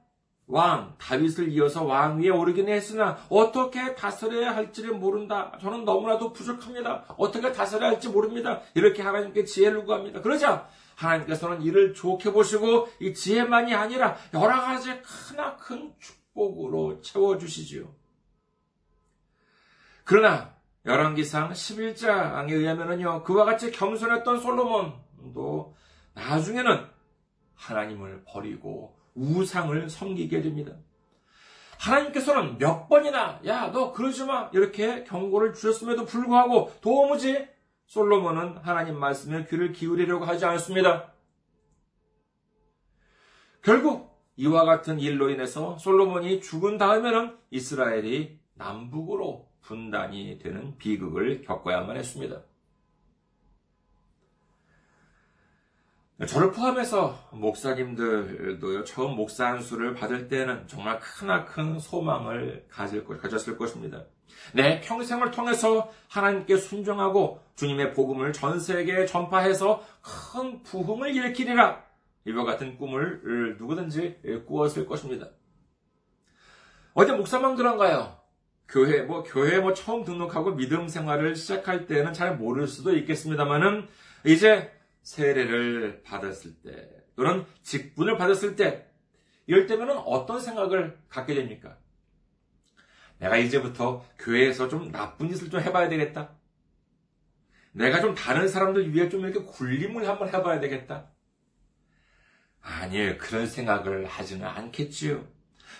왕 0.46 0.94
다윗을 0.98 1.52
이어서 1.52 1.84
왕 1.84 2.20
위에 2.20 2.30
오르긴 2.30 2.68
했으나 2.68 3.18
어떻게 3.28 3.94
다스려야 3.94 4.56
할지를 4.56 4.94
모른다. 4.94 5.52
저는 5.60 5.84
너무나도 5.84 6.32
부족합니다. 6.32 7.04
어떻게 7.18 7.52
다스려야 7.52 7.90
할지 7.90 8.08
모릅니다. 8.08 8.62
이렇게 8.74 9.02
하나님께 9.02 9.44
지혜를 9.44 9.84
구합니다. 9.84 10.22
그러자 10.22 10.68
하나님께서는 10.98 11.62
이를 11.62 11.94
좋게 11.94 12.32
보시고 12.32 12.88
이 13.00 13.14
지혜만이 13.14 13.74
아니라 13.74 14.16
여러 14.34 14.60
가지 14.60 15.00
크나큰 15.00 15.94
축복으로 15.98 17.00
채워주시지요. 17.00 17.88
그러나 20.04 20.56
열왕기상 20.84 21.52
11장에 21.52 22.50
의하면요 22.50 23.22
그와 23.22 23.44
같이 23.44 23.70
겸손했던 23.70 24.40
솔로몬도 24.40 25.76
나중에는 26.14 26.86
하나님을 27.54 28.24
버리고 28.26 28.96
우상을 29.14 29.88
섬기게 29.88 30.42
됩니다. 30.42 30.72
하나님께서는 31.78 32.58
몇 32.58 32.88
번이나 32.88 33.40
야 33.46 33.70
너 33.70 33.92
그러지 33.92 34.24
마 34.24 34.50
이렇게 34.52 35.04
경고를 35.04 35.54
주셨음에도 35.54 36.06
불구하고 36.06 36.72
도무지 36.80 37.46
솔로몬은 37.88 38.58
하나님 38.58 38.98
말씀에 38.98 39.46
귀를 39.46 39.72
기울이려고 39.72 40.26
하지 40.26 40.44
않습니다. 40.44 41.12
결국 43.62 44.22
이와 44.36 44.64
같은 44.64 45.00
일로 45.00 45.30
인해서 45.30 45.76
솔로몬이 45.78 46.40
죽은 46.40 46.76
다음에는 46.76 47.36
이스라엘이 47.50 48.40
남북으로 48.54 49.48
분단이 49.62 50.38
되는 50.38 50.76
비극을 50.76 51.42
겪어야만 51.42 51.96
했습니다. 51.96 52.42
저를 56.26 56.50
포함해서 56.52 57.30
목사님들도요, 57.32 58.84
처음 58.84 59.16
목사 59.16 59.46
한수를 59.46 59.94
받을 59.94 60.28
때는 60.28 60.66
정말 60.66 60.98
크나큰 60.98 61.78
소망을 61.78 62.66
가질 62.68 63.04
것, 63.04 63.20
가졌을 63.20 63.56
것입니다. 63.56 64.04
내 64.54 64.80
평생을 64.80 65.30
통해서 65.30 65.90
하나님께 66.08 66.56
순종하고 66.56 67.40
주님의 67.56 67.94
복음을 67.94 68.32
전 68.32 68.60
세계에 68.60 69.06
전파해서 69.06 69.82
큰 70.02 70.62
부흥을 70.62 71.14
일으키리라. 71.14 71.84
이와 72.26 72.44
같은 72.44 72.76
꿈을 72.76 73.56
누구든지 73.58 74.44
꾸었을 74.46 74.86
것입니다. 74.86 75.28
어제 76.94 77.12
목사만 77.12 77.54
그런가요? 77.54 78.18
교회, 78.68 79.00
뭐, 79.00 79.22
교회 79.22 79.58
뭐 79.60 79.72
처음 79.72 80.04
등록하고 80.04 80.54
믿음 80.54 80.88
생활을 80.88 81.36
시작할 81.36 81.86
때는 81.86 82.12
잘 82.12 82.36
모를 82.36 82.66
수도 82.66 82.94
있겠습니다만은, 82.96 83.88
이제 84.26 84.70
세례를 85.02 86.02
받았을 86.02 86.52
때, 86.62 86.90
또는 87.16 87.46
직분을 87.62 88.18
받았을 88.18 88.56
때, 88.56 88.86
이럴 89.46 89.66
때면 89.66 89.96
어떤 90.04 90.40
생각을 90.40 90.98
갖게 91.08 91.34
됩니까? 91.34 91.78
내가 93.18 93.36
이제부터 93.36 94.04
교회에서 94.18 94.68
좀 94.68 94.90
나쁜 94.90 95.28
짓을 95.28 95.50
좀 95.50 95.60
해봐야 95.60 95.88
되겠다. 95.88 96.30
내가 97.72 98.00
좀 98.00 98.14
다른 98.14 98.48
사람들 98.48 98.92
위해 98.94 99.08
좀 99.08 99.20
이렇게 99.20 99.40
굴림을 99.44 100.08
한번 100.08 100.28
해봐야 100.28 100.60
되겠다. 100.60 101.10
아니에요. 102.60 103.18
그런 103.18 103.46
생각을 103.46 104.06
하지는 104.06 104.46
않겠지요. 104.46 105.26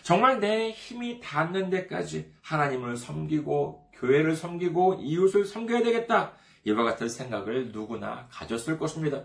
정말 0.03 0.41
내 0.41 0.71
힘이 0.71 1.21
닿는 1.21 1.71
데까지 1.71 2.33
하나님을 2.43 2.97
섬기고 2.97 3.91
교회를 3.95 4.37
섬기고 4.37 5.01
이웃을 5.03 5.45
섬겨야 5.45 5.83
되겠다. 5.83 6.35
이와 6.65 6.85
같은 6.85 7.09
생각을 7.09 7.73
누구나 7.73 8.29
가졌을 8.31 8.79
것입니다. 8.79 9.25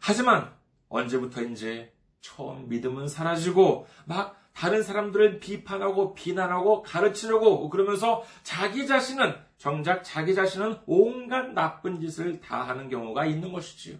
하지만 0.00 0.54
언제부터인지 0.88 1.90
처음 2.20 2.68
믿음은 2.68 3.08
사라지고 3.08 3.86
막 4.06 4.37
다른 4.58 4.82
사람들을 4.82 5.38
비판하고 5.38 6.14
비난하고 6.14 6.82
가르치려고 6.82 7.70
그러면서 7.70 8.24
자기 8.42 8.88
자신은 8.88 9.36
정작 9.56 10.02
자기 10.02 10.34
자신은 10.34 10.80
온갖 10.84 11.52
나쁜 11.52 12.00
짓을 12.00 12.40
다 12.40 12.66
하는 12.66 12.88
경우가 12.88 13.24
있는 13.24 13.52
것이지요. 13.52 13.98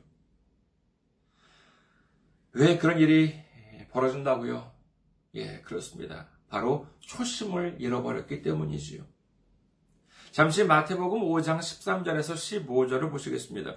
왜 2.55 2.77
그런 2.77 2.99
일이 2.99 3.39
벌어진다고요? 3.93 4.73
예, 5.37 5.61
그렇습니다. 5.61 6.27
바로 6.49 6.89
초심을 6.99 7.77
잃어버렸기 7.79 8.43
때문이지요. 8.43 9.05
잠시 10.33 10.65
마태복음 10.65 11.21
5장 11.21 11.61
13절에서 11.61 12.67
15절을 12.67 13.13
보시겠습니다. 13.13 13.77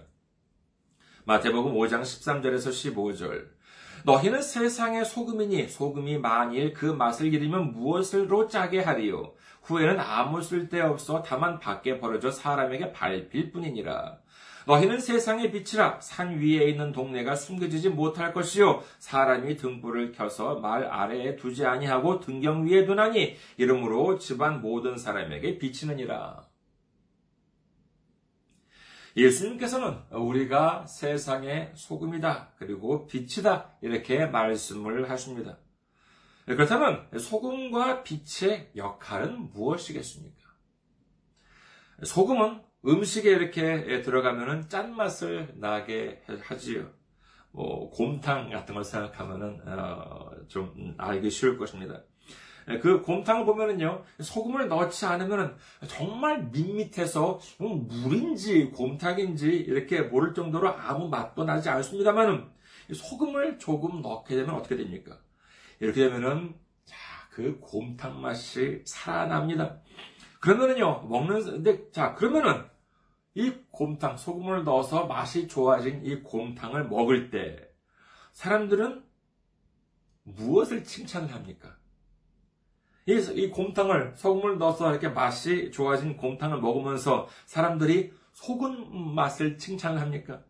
마태복음 1.25 1.73
5장 1.73 2.01
13절에서 2.01 2.71
15절. 2.71 3.60
너희는 4.03 4.41
세상의 4.41 5.05
소금이니 5.05 5.67
소금이 5.67 6.17
만일 6.17 6.73
그 6.73 6.85
맛을 6.85 7.33
잃으면 7.33 7.71
무엇을로 7.71 8.47
짜게 8.47 8.81
하리요? 8.81 9.33
후에는 9.63 9.99
아무 9.99 10.41
쓸데 10.41 10.81
없어 10.81 11.21
다만 11.21 11.59
밖에 11.59 11.99
버려져 11.99 12.31
사람에게 12.31 12.93
밟힐 12.93 13.51
뿐이니라. 13.51 14.17
너희는 14.65 14.99
세상의 14.99 15.51
빛이라 15.51 16.01
산 16.01 16.39
위에 16.39 16.69
있는 16.69 16.91
동네가 16.91 17.35
숨겨지지 17.35 17.89
못할 17.89 18.31
것이요 18.33 18.83
사람이 18.99 19.57
등불을 19.57 20.11
켜서 20.11 20.55
말 20.55 20.85
아래에 20.85 21.35
두지 21.35 21.65
아니하고 21.65 22.19
등경 22.19 22.67
위에 22.67 22.85
두나니 22.85 23.35
이러므로 23.57 24.17
집안 24.17 24.61
모든 24.61 24.97
사람에게 24.97 25.57
비치느니라. 25.57 26.50
예수님께서는 29.15 29.97
우리가 30.11 30.85
세상의 30.85 31.71
소금이다 31.75 32.53
그리고 32.57 33.07
빛이다 33.07 33.77
이렇게 33.81 34.25
말씀을 34.25 35.09
하십니다. 35.09 35.57
그렇다면 36.45 37.07
소금과 37.17 38.03
빛의 38.03 38.71
역할은 38.75 39.51
무엇이겠습니까? 39.53 40.41
소금은 42.03 42.61
음식에 42.85 43.29
이렇게 43.29 44.01
들어가면은 44.01 44.67
짠맛을 44.67 45.53
나게 45.57 46.23
하지요. 46.41 46.89
뭐, 47.51 47.89
곰탕 47.91 48.49
같은 48.49 48.73
걸 48.73 48.83
생각하면은, 48.83 49.61
어, 49.67 50.31
좀 50.47 50.95
알기 50.97 51.29
쉬울 51.29 51.57
것입니다. 51.57 52.01
그 52.81 53.01
곰탕을 53.01 53.45
보면은요, 53.45 54.03
소금을 54.21 54.67
넣지 54.67 55.05
않으면은 55.05 55.55
정말 55.87 56.43
밋밋해서 56.51 57.39
물인지 57.59 58.71
곰탕인지 58.71 59.47
이렇게 59.47 60.01
모를 60.01 60.33
정도로 60.33 60.69
아무 60.69 61.09
맛도 61.09 61.43
나지 61.43 61.69
않습니다만은 61.69 62.49
소금을 62.93 63.59
조금 63.59 64.01
넣게 64.01 64.35
되면 64.35 64.55
어떻게 64.55 64.75
됩니까? 64.77 65.17
이렇게 65.79 66.01
되면은, 66.01 66.55
자, 66.85 66.95
그 67.31 67.59
곰탕 67.59 68.21
맛이 68.21 68.81
살아납니다. 68.85 69.79
그러면은요, 70.39 71.07
먹는, 71.07 71.43
근데, 71.43 71.89
자, 71.91 72.13
그러면은, 72.13 72.65
이 73.33 73.53
곰탕, 73.71 74.17
소금을 74.17 74.63
넣어서 74.65 75.07
맛이 75.07 75.47
좋아진 75.47 76.05
이 76.05 76.21
곰탕을 76.21 76.87
먹을 76.89 77.29
때, 77.29 77.69
사람들은 78.33 79.03
무엇을 80.23 80.83
칭찬을 80.83 81.33
합니까? 81.33 81.77
이, 83.07 83.13
이 83.13 83.49
곰탕을, 83.49 84.13
소금을 84.15 84.57
넣어서 84.57 84.91
이렇게 84.91 85.09
맛이 85.09 85.71
좋아진 85.71 86.17
곰탕을 86.17 86.59
먹으면서 86.59 87.27
사람들이 87.45 88.13
소금 88.33 89.13
맛을 89.15 89.57
칭찬을 89.57 89.99
합니까? 89.99 90.41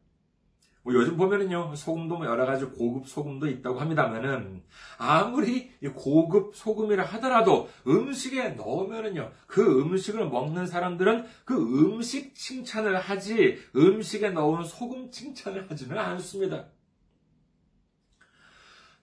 뭐 0.84 0.96
요즘 0.96 1.16
보면은요, 1.16 1.76
소금도 1.76 2.18
뭐 2.18 2.26
여러 2.26 2.46
가지 2.46 2.66
고급 2.66 3.08
소금도 3.08 3.48
있다고 3.48 3.80
합니다만은, 3.80 4.64
아무리 4.98 5.70
고급 5.94 6.56
소금이라 6.56 7.04
하더라도 7.04 7.70
음식에 7.86 8.50
넣으면은요, 8.50 9.32
그 9.46 9.82
음식을 9.82 10.30
먹는 10.30 10.66
사람들은 10.66 11.26
그 11.46 11.56
음식 11.56 12.34
칭찬을 12.34 12.98
하지, 12.98 13.60
음식에 13.76 14.32
넣은 14.32 14.64
소금 14.64 15.12
칭찬을 15.12 15.70
하지는 15.70 15.98
않습니다. 15.98 16.66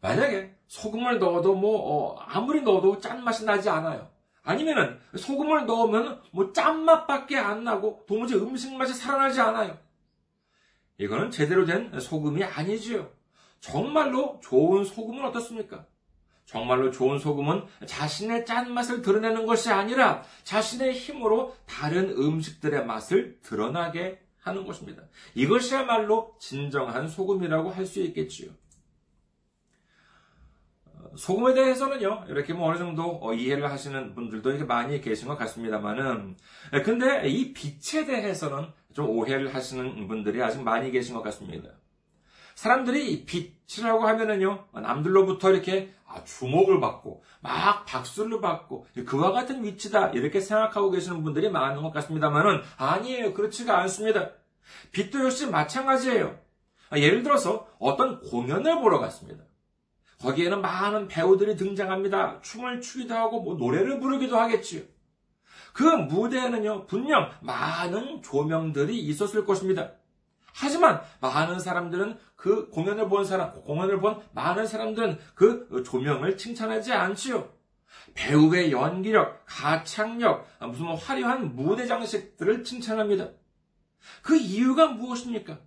만약에 0.01 0.55
소금을 0.67 1.19
넣어도 1.19 1.55
뭐, 1.55 1.79
어, 1.79 2.19
아무리 2.21 2.63
넣어도 2.63 2.99
짠맛이 3.01 3.45
나지 3.45 3.69
않아요. 3.69 4.09
아니면은 4.43 4.99
소금을 5.17 5.67
넣으면 5.67 6.23
뭐 6.33 6.53
짠맛밖에 6.53 7.37
안 7.37 7.65
나고 7.65 8.05
도무지 8.07 8.35
음식 8.35 8.73
맛이 8.75 8.95
살아나지 8.95 9.41
않아요. 9.41 9.77
이거는 10.99 11.31
제대로 11.31 11.65
된 11.65 11.99
소금이 12.01 12.43
아니지요. 12.45 13.11
정말로 13.61 14.41
좋은 14.43 14.85
소금은 14.85 15.25
어떻습니까? 15.27 15.85
정말로 16.47 16.91
좋은 16.91 17.19
소금은 17.19 17.65
자신의 17.85 18.47
짠맛을 18.47 19.03
드러내는 19.03 19.45
것이 19.45 19.71
아니라 19.71 20.23
자신의 20.45 20.95
힘으로 20.95 21.55
다른 21.67 22.09
음식들의 22.11 22.87
맛을 22.87 23.39
드러나게 23.43 24.19
하는 24.39 24.65
것입니다. 24.67 25.03
이것이야말로 25.35 26.35
진정한 26.39 27.07
소금이라고 27.09 27.71
할 27.71 27.85
수 27.85 28.01
있겠지요. 28.01 28.51
소금에 31.17 31.55
대해서는요, 31.55 32.25
이렇게 32.29 32.53
뭐 32.53 32.69
어느 32.69 32.79
정도 32.79 33.19
어, 33.23 33.33
이해를 33.33 33.71
하시는 33.71 34.15
분들도 34.15 34.51
이렇게 34.51 34.65
많이 34.65 35.01
계신 35.01 35.29
것 35.29 35.37
같습니다만은, 35.39 36.37
근데 36.85 37.29
이 37.29 37.53
빛에 37.53 38.07
대해서는 38.07 38.69
좀 38.93 39.09
오해를 39.11 39.55
하시는 39.55 40.09
분들이 40.09 40.43
아직 40.43 40.63
많이 40.63 40.91
계신 40.91 41.15
것 41.15 41.23
같습니다. 41.23 41.71
사람들이 42.55 43.25
빛이라고 43.25 44.07
하면은요, 44.07 44.67
남들로부터 44.73 45.53
이렇게 45.53 45.95
아, 46.07 46.25
주목을 46.25 46.81
받고, 46.81 47.23
막 47.41 47.85
박수를 47.85 48.41
받고, 48.41 48.87
그와 49.07 49.33
같은 49.33 49.63
위치다, 49.63 50.09
이렇게 50.09 50.41
생각하고 50.41 50.91
계시는 50.91 51.23
분들이 51.23 51.51
많은 51.51 51.83
것 51.83 51.91
같습니다만은, 51.91 52.63
아니에요. 52.79 53.35
그렇지가 53.35 53.79
않습니다. 53.81 54.31
빛도 54.93 55.25
역시 55.25 55.47
마찬가지예요. 55.47 56.37
예를 56.97 57.23
들어서 57.23 57.69
어떤 57.79 58.21
공연을 58.21 58.81
보러 58.81 58.99
갔습니다. 58.99 59.45
거기에는 60.21 60.61
많은 60.61 61.09
배우들이 61.09 61.57
등장합니다. 61.57 62.41
춤을 62.43 62.81
추기도 62.81 63.15
하고, 63.15 63.41
뭐 63.41 63.57
노래를 63.57 64.01
부르기도 64.01 64.39
하겠지요. 64.39 64.83
그 65.73 65.85
무대에는요, 65.85 66.87
분명 66.87 67.31
많은 67.41 68.23
조명들이 68.23 68.99
있었을 68.99 69.45
것입니다. 69.45 69.93
하지만 70.53 71.01
많은 71.21 71.61
사람들은 71.61 72.19
그 72.35 72.69
공연을 72.71 73.09
본 73.09 73.25
사람, 73.25 73.53
공연을 73.63 74.01
본 74.01 74.21
많은 74.33 74.67
사람들은 74.67 75.19
그 75.35 75.85
조명을 75.85 76.37
칭찬하지 76.37 76.93
않지요. 76.93 77.49
배우의 78.15 78.73
연기력, 78.73 79.45
가창력, 79.47 80.49
무슨 80.61 80.87
뭐 80.87 80.95
화려한 80.97 81.55
무대 81.55 81.87
장식들을 81.87 82.65
칭찬합니다. 82.65 83.29
그 84.23 84.37
이유가 84.37 84.89
무엇입니까? 84.89 85.61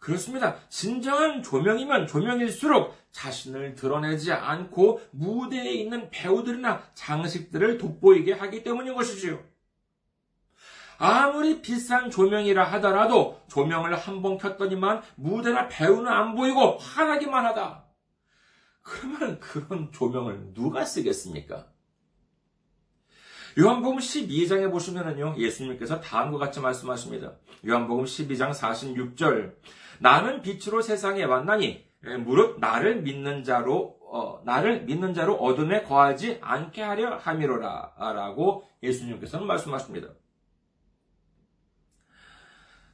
그렇습니다. 0.00 0.56
진정한 0.70 1.42
조명이면 1.42 2.06
조명일수록 2.06 2.96
자신을 3.12 3.74
드러내지 3.74 4.32
않고 4.32 5.00
무대에 5.10 5.70
있는 5.72 6.10
배우들이나 6.10 6.82
장식들을 6.94 7.76
돋보이게 7.78 8.32
하기 8.32 8.62
때문인 8.62 8.94
것이지요. 8.94 9.38
아무리 10.98 11.62
비싼 11.62 12.10
조명이라 12.10 12.64
하더라도 12.72 13.40
조명을 13.48 13.94
한 13.96 14.22
번 14.22 14.36
켰더니만 14.38 15.02
무대나 15.16 15.68
배우는 15.68 16.08
안 16.10 16.34
보이고 16.34 16.76
환하기만 16.78 17.44
하다. 17.46 17.84
그러면 18.82 19.38
그런 19.40 19.92
조명을 19.92 20.54
누가 20.54 20.84
쓰겠습니까? 20.84 21.66
요한복음 23.58 23.98
12장에 23.98 24.70
보시면은요, 24.70 25.34
예수님께서 25.36 26.00
다음과 26.00 26.38
같이 26.38 26.60
말씀하십니다. 26.60 27.32
요한복음 27.66 28.04
12장 28.04 28.54
46절. 28.54 29.54
나는 30.00 30.40
빛으로 30.40 30.80
세상에 30.80 31.22
왔나니 31.24 31.86
무릇 32.24 32.58
나를 32.58 33.02
믿는 33.02 33.44
자로 33.44 33.98
어, 34.12 34.42
나를 34.44 34.84
믿는 34.84 35.14
자로 35.14 35.36
어둠에 35.36 35.82
거하지 35.82 36.38
않게 36.40 36.82
하려 36.82 37.18
함이로라라고 37.18 38.68
예수님께서는 38.82 39.46
말씀하십니다. 39.46 40.08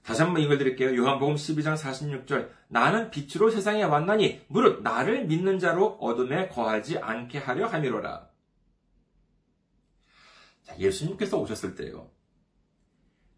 다시 0.03 0.23
한번 0.23 0.43
읽어드릴게요. 0.43 0.97
요한복음 0.97 1.37
12장 1.37 1.77
46절. 1.77 2.51
나는 2.69 3.11
빛으로 3.11 3.51
세상에 3.51 3.83
왔나니 3.83 4.45
무릇 4.49 4.83
나를 4.83 5.25
믿는 5.27 5.59
자로 5.59 5.99
어둠에 6.01 6.49
거하지 6.49 6.99
않게 6.99 7.39
하려 7.39 7.67
함이로라. 7.67 8.29
자, 10.65 10.79
예수님께서 10.79 11.39
오셨을 11.39 11.75
때요. 11.77 12.11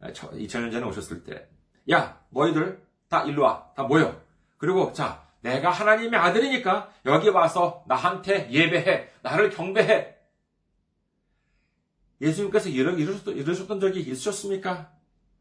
2000년 0.01 0.73
전에 0.73 0.85
오셨을 0.87 1.25
때. 1.25 1.49
야, 1.91 2.23
너희들 2.31 2.88
다 3.09 3.25
일로 3.25 3.43
와. 3.43 3.71
다 3.75 3.83
모여. 3.83 4.21
그리고 4.57 4.93
자, 4.93 5.27
내가 5.41 5.71
하나님의 5.71 6.19
아들이니까 6.19 6.93
여기 7.07 7.29
와서 7.29 7.85
나한테 7.87 8.51
예배해. 8.51 9.09
나를 9.23 9.51
경배해. 9.51 10.17
예수님께서 12.21 12.69
이러셨던 12.69 13.81
적이 13.81 14.01
있으셨습니까? 14.01 14.91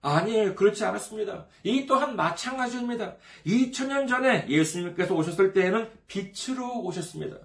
아니에요. 0.01 0.53
그렇지 0.53 0.85
않았습니다. 0.85 1.47
이 1.63 1.87
또한 1.87 2.15
마찬가지입니다. 2.15 3.15
2000년 3.45 4.07
전에 4.07 4.45
예수님께서 4.47 5.15
오셨을 5.15 5.53
때에는 5.53 5.89
빛으로 6.05 6.81
오셨습니다. 6.83 7.37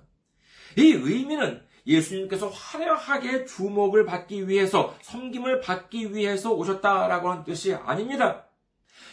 이 0.77 0.93
의미는 0.93 1.63
예수님께서 1.87 2.49
화려하게 2.49 3.47
주목을 3.47 4.05
받기 4.05 4.49
위해서, 4.49 4.95
섬김을 5.01 5.61
받기 5.61 6.15
위해서 6.15 6.53
오셨다라고 6.53 7.31
하는 7.31 7.45
뜻이 7.45 7.75
아닙니다. 7.75 8.45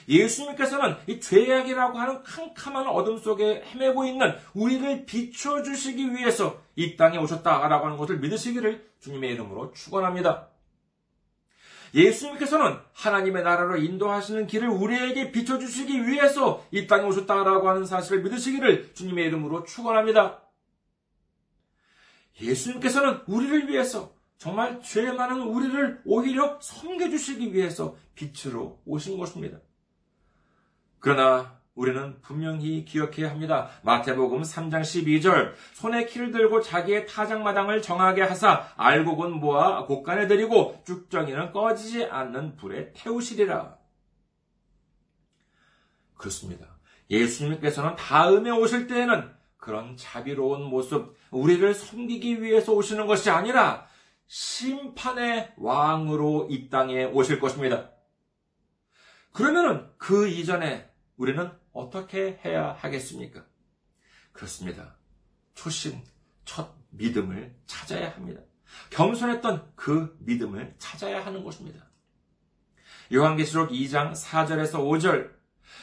예수님께서는 0.09 0.95
이 1.07 1.19
죄악이라고 1.19 1.97
하는 1.97 2.23
캄캄한 2.23 2.87
어둠 2.87 3.19
속에 3.19 3.63
헤매고 3.67 4.05
있는 4.05 4.35
우리를 4.55 5.05
비춰주시기 5.05 6.13
위해서 6.15 6.59
이 6.75 6.97
땅에 6.97 7.17
오셨다라고 7.19 7.85
하는 7.85 7.97
것을 7.97 8.17
믿으시기를 8.19 8.89
주님의 8.99 9.33
이름으로 9.33 9.71
축원합니다. 9.73 10.49
예수님께서는 11.93 12.77
하나님의 12.93 13.43
나라로 13.43 13.77
인도하시는 13.77 14.47
길을 14.47 14.67
우리에게 14.67 15.31
비춰주시기 15.31 16.07
위해서 16.07 16.65
이 16.71 16.87
땅에 16.87 17.03
오셨다라고 17.07 17.69
하는 17.69 17.85
사실을 17.85 18.23
믿으시기를 18.23 18.93
주님의 18.93 19.25
이름으로 19.27 19.63
축원합니다. 19.63 20.41
예수님께서는 22.41 23.21
우리를 23.27 23.69
위해서 23.69 24.13
정말 24.37 24.81
죄 24.81 25.11
많은 25.11 25.41
우리를 25.41 26.01
오히려 26.05 26.57
섬겨주시기 26.61 27.53
위해서 27.53 27.97
빛으로 28.15 28.79
오신 28.85 29.17
것입니다. 29.17 29.59
그러나 30.99 31.59
우리는 31.75 32.19
분명히 32.21 32.83
기억해야 32.83 33.29
합니다. 33.29 33.69
마태복음 33.83 34.41
3장 34.41 34.81
12절 34.81 35.53
손에 35.73 36.05
키를 36.05 36.31
들고 36.31 36.61
자기의 36.61 37.07
타작마당을 37.07 37.81
정하게 37.81 38.23
하사 38.23 38.67
알곡은 38.75 39.31
모아 39.39 39.85
곡간에 39.85 40.27
들이고 40.27 40.83
쭉정이는 40.85 41.53
꺼지지 41.53 42.05
않는 42.05 42.57
불에 42.57 42.91
태우시리라. 42.93 43.77
그렇습니다. 46.17 46.67
예수님께서는 47.09 47.95
다음에 47.95 48.51
오실 48.51 48.87
때에는 48.87 49.31
그런 49.55 49.95
자비로운 49.95 50.63
모습, 50.63 51.15
우리를 51.31 51.73
섬기기 51.73 52.41
위해서 52.41 52.73
오시는 52.73 53.07
것이 53.07 53.29
아니라 53.29 53.87
심판의 54.27 55.53
왕으로 55.57 56.47
이 56.49 56.69
땅에 56.69 57.05
오실 57.05 57.39
것입니다. 57.39 57.89
그러면은 59.31 59.89
그 59.97 60.27
이전에 60.27 60.88
우리는 61.19 61.51
어떻게 61.73 62.39
해야 62.45 62.71
하겠습니까? 62.71 63.45
그렇습니다. 64.31 64.95
초심, 65.53 66.01
첫 66.45 66.73
믿음을 66.91 67.53
찾아야 67.65 68.11
합니다. 68.11 68.41
겸손했던 68.89 69.73
그 69.75 70.17
믿음을 70.21 70.75
찾아야 70.77 71.25
하는 71.25 71.43
것입니다. 71.43 71.85
요한계시록 73.13 73.71
2장 73.71 74.13
4절에서 74.13 74.75
5절 74.75 75.33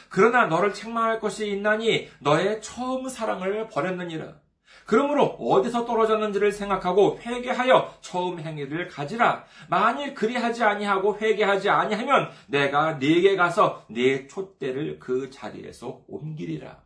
그러나 0.09 0.47
너를 0.47 0.73
책망할 0.73 1.21
것이 1.21 1.51
있나니 1.51 2.09
너의 2.21 2.63
처음 2.63 3.07
사랑을 3.07 3.69
버렸느니라. 3.69 4.41
그러므로 4.87 5.25
어디서 5.25 5.85
떨어졌는지를 5.85 6.53
생각하고 6.53 7.19
회개하여 7.21 7.99
처음 8.01 8.39
행위를 8.39 8.87
가지라. 8.89 9.45
만일 9.69 10.15
그리하지 10.15 10.63
아니하고 10.63 11.19
회개하지 11.19 11.69
아니하면 11.69 12.31
내가 12.47 12.95
네게 12.95 13.37
가서 13.37 13.85
네 13.89 14.27
촛대를 14.29 14.99
그 15.01 15.29
자리에서 15.31 16.03
옮기리라. 16.07 16.81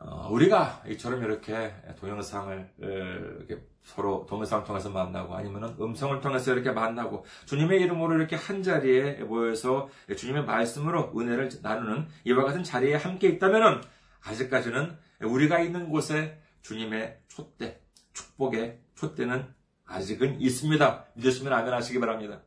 어, 0.00 0.01
우리가 0.30 0.82
이처럼 0.88 1.22
이렇게 1.22 1.74
동영상을 1.98 2.70
이렇게 2.78 3.62
서로 3.82 4.26
동영상을 4.28 4.64
통해서 4.64 4.90
만나고 4.90 5.34
아니면 5.34 5.76
음성을 5.80 6.20
통해서 6.20 6.52
이렇게 6.52 6.70
만나고 6.70 7.24
주님의 7.46 7.80
이름으로 7.82 8.16
이렇게 8.16 8.36
한 8.36 8.62
자리에 8.62 9.14
모여서 9.24 9.88
주님의 10.16 10.44
말씀으로 10.44 11.12
은혜를 11.16 11.50
나누는 11.62 12.08
이와 12.24 12.44
같은 12.44 12.62
자리에 12.62 12.94
함께 12.94 13.28
있다면 13.28 13.82
아직까지는 14.24 14.96
우리가 15.22 15.60
있는 15.60 15.88
곳에 15.88 16.40
주님의 16.62 17.20
촛대, 17.28 17.80
축복의 18.12 18.78
촛대는 18.94 19.52
아직은 19.84 20.40
있습니다. 20.40 21.06
믿으시면 21.14 21.52
아멘 21.52 21.72
하시기 21.72 21.98
바랍니다. 21.98 22.40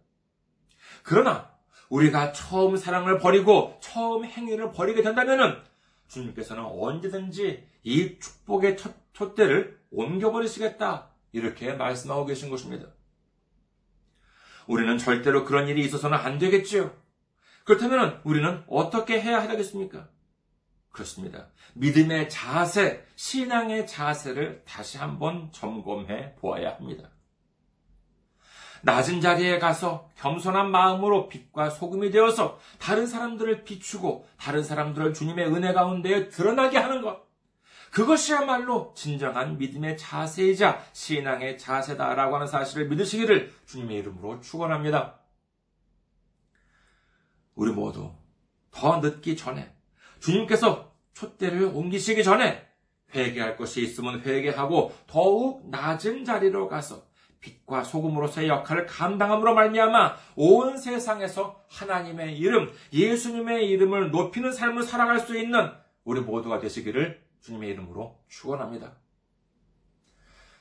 그러나 1.03 1.51
우리가 1.89 2.31
처음 2.31 2.77
사랑을 2.77 3.19
버리고 3.19 3.77
처음 3.81 4.25
행위를 4.25 4.71
버리게 4.71 5.03
된다면 5.03 5.63
주님께서는 6.07 6.63
언제든지 6.63 7.67
이 7.83 8.19
축복의 8.19 8.77
촛대를 9.13 9.79
옮겨버리시겠다. 9.91 11.09
이렇게 11.31 11.73
말씀하고 11.73 12.25
계신 12.25 12.49
것입니다. 12.49 12.87
우리는 14.67 14.97
절대로 14.97 15.45
그런 15.45 15.67
일이 15.67 15.81
있어서는 15.81 16.17
안 16.17 16.37
되겠지요. 16.39 16.95
그렇다면 17.65 18.21
우리는 18.23 18.63
어떻게 18.67 19.21
해야 19.21 19.41
하겠습니까? 19.41 20.09
그렇습니다. 20.91 21.49
믿음의 21.73 22.29
자세, 22.29 23.05
신앙의 23.15 23.85
자세를 23.85 24.63
다시 24.65 24.97
한번 24.97 25.51
점검해 25.51 26.35
보아야 26.35 26.75
합니다. 26.75 27.09
낮은 28.85 29.19
자리에 29.19 29.57
가서 29.57 30.07
겸손한 30.15 30.69
마음으로 30.69 31.27
빛과 31.27 31.71
소금이 31.71 32.11
되어서 32.11 32.59
다른 32.77 33.07
사람들을 33.07 33.63
비추고 33.63 34.27
다른 34.37 34.63
사람들을 34.63 35.11
주님의 35.11 35.47
은혜 35.47 35.73
가운데 35.73 36.29
드러나게 36.29 36.77
하는 36.77 37.01
것. 37.01 37.25
그것이야말로 37.89 38.93
진정한 38.95 39.57
믿음의 39.57 39.97
자세이자 39.97 40.83
신앙의 40.93 41.57
자세다라고 41.57 42.35
하는 42.35 42.45
사실을 42.45 42.87
믿으시기를 42.89 43.51
주님의 43.65 43.97
이름으로 43.97 44.39
축원합니다. 44.41 45.19
우리 47.55 47.71
모두 47.71 48.13
더 48.69 48.97
늦기 48.97 49.35
전에 49.35 49.73
주님께서 50.19 50.93
촛대를 51.13 51.71
옮기시기 51.73 52.23
전에 52.23 52.67
회개할 53.15 53.57
것이 53.57 53.81
있으면 53.81 54.21
회개하고 54.21 54.93
더욱 55.07 55.67
낮은 55.71 56.23
자리로 56.23 56.67
가서 56.67 57.14
빛과 57.45 57.83
소금으로서의 57.83 58.47
역할을 58.47 58.87
감당함으로 58.87 59.53
말미암아 59.53 60.15
온 60.35 60.77
세상에서 60.77 61.63
하나님의 61.69 62.37
이름, 62.37 62.71
예수님의 62.91 63.69
이름을 63.69 64.09
높이는 64.09 64.51
삶을 64.51 64.83
살아갈 64.83 65.19
수 65.19 65.37
있는 65.37 65.71
우리 66.03 66.21
모두가 66.21 66.59
되시기를 66.59 67.23
주님의 67.41 67.69
이름으로 67.69 68.19
축원합니다. 68.27 68.93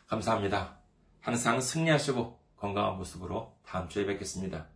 감사합니다. 0.06 0.76
항상 1.20 1.60
승리하시고 1.60 2.38
건강한 2.56 2.98
모습으로 2.98 3.56
다음 3.64 3.88
주에 3.88 4.04
뵙겠습니다. 4.04 4.73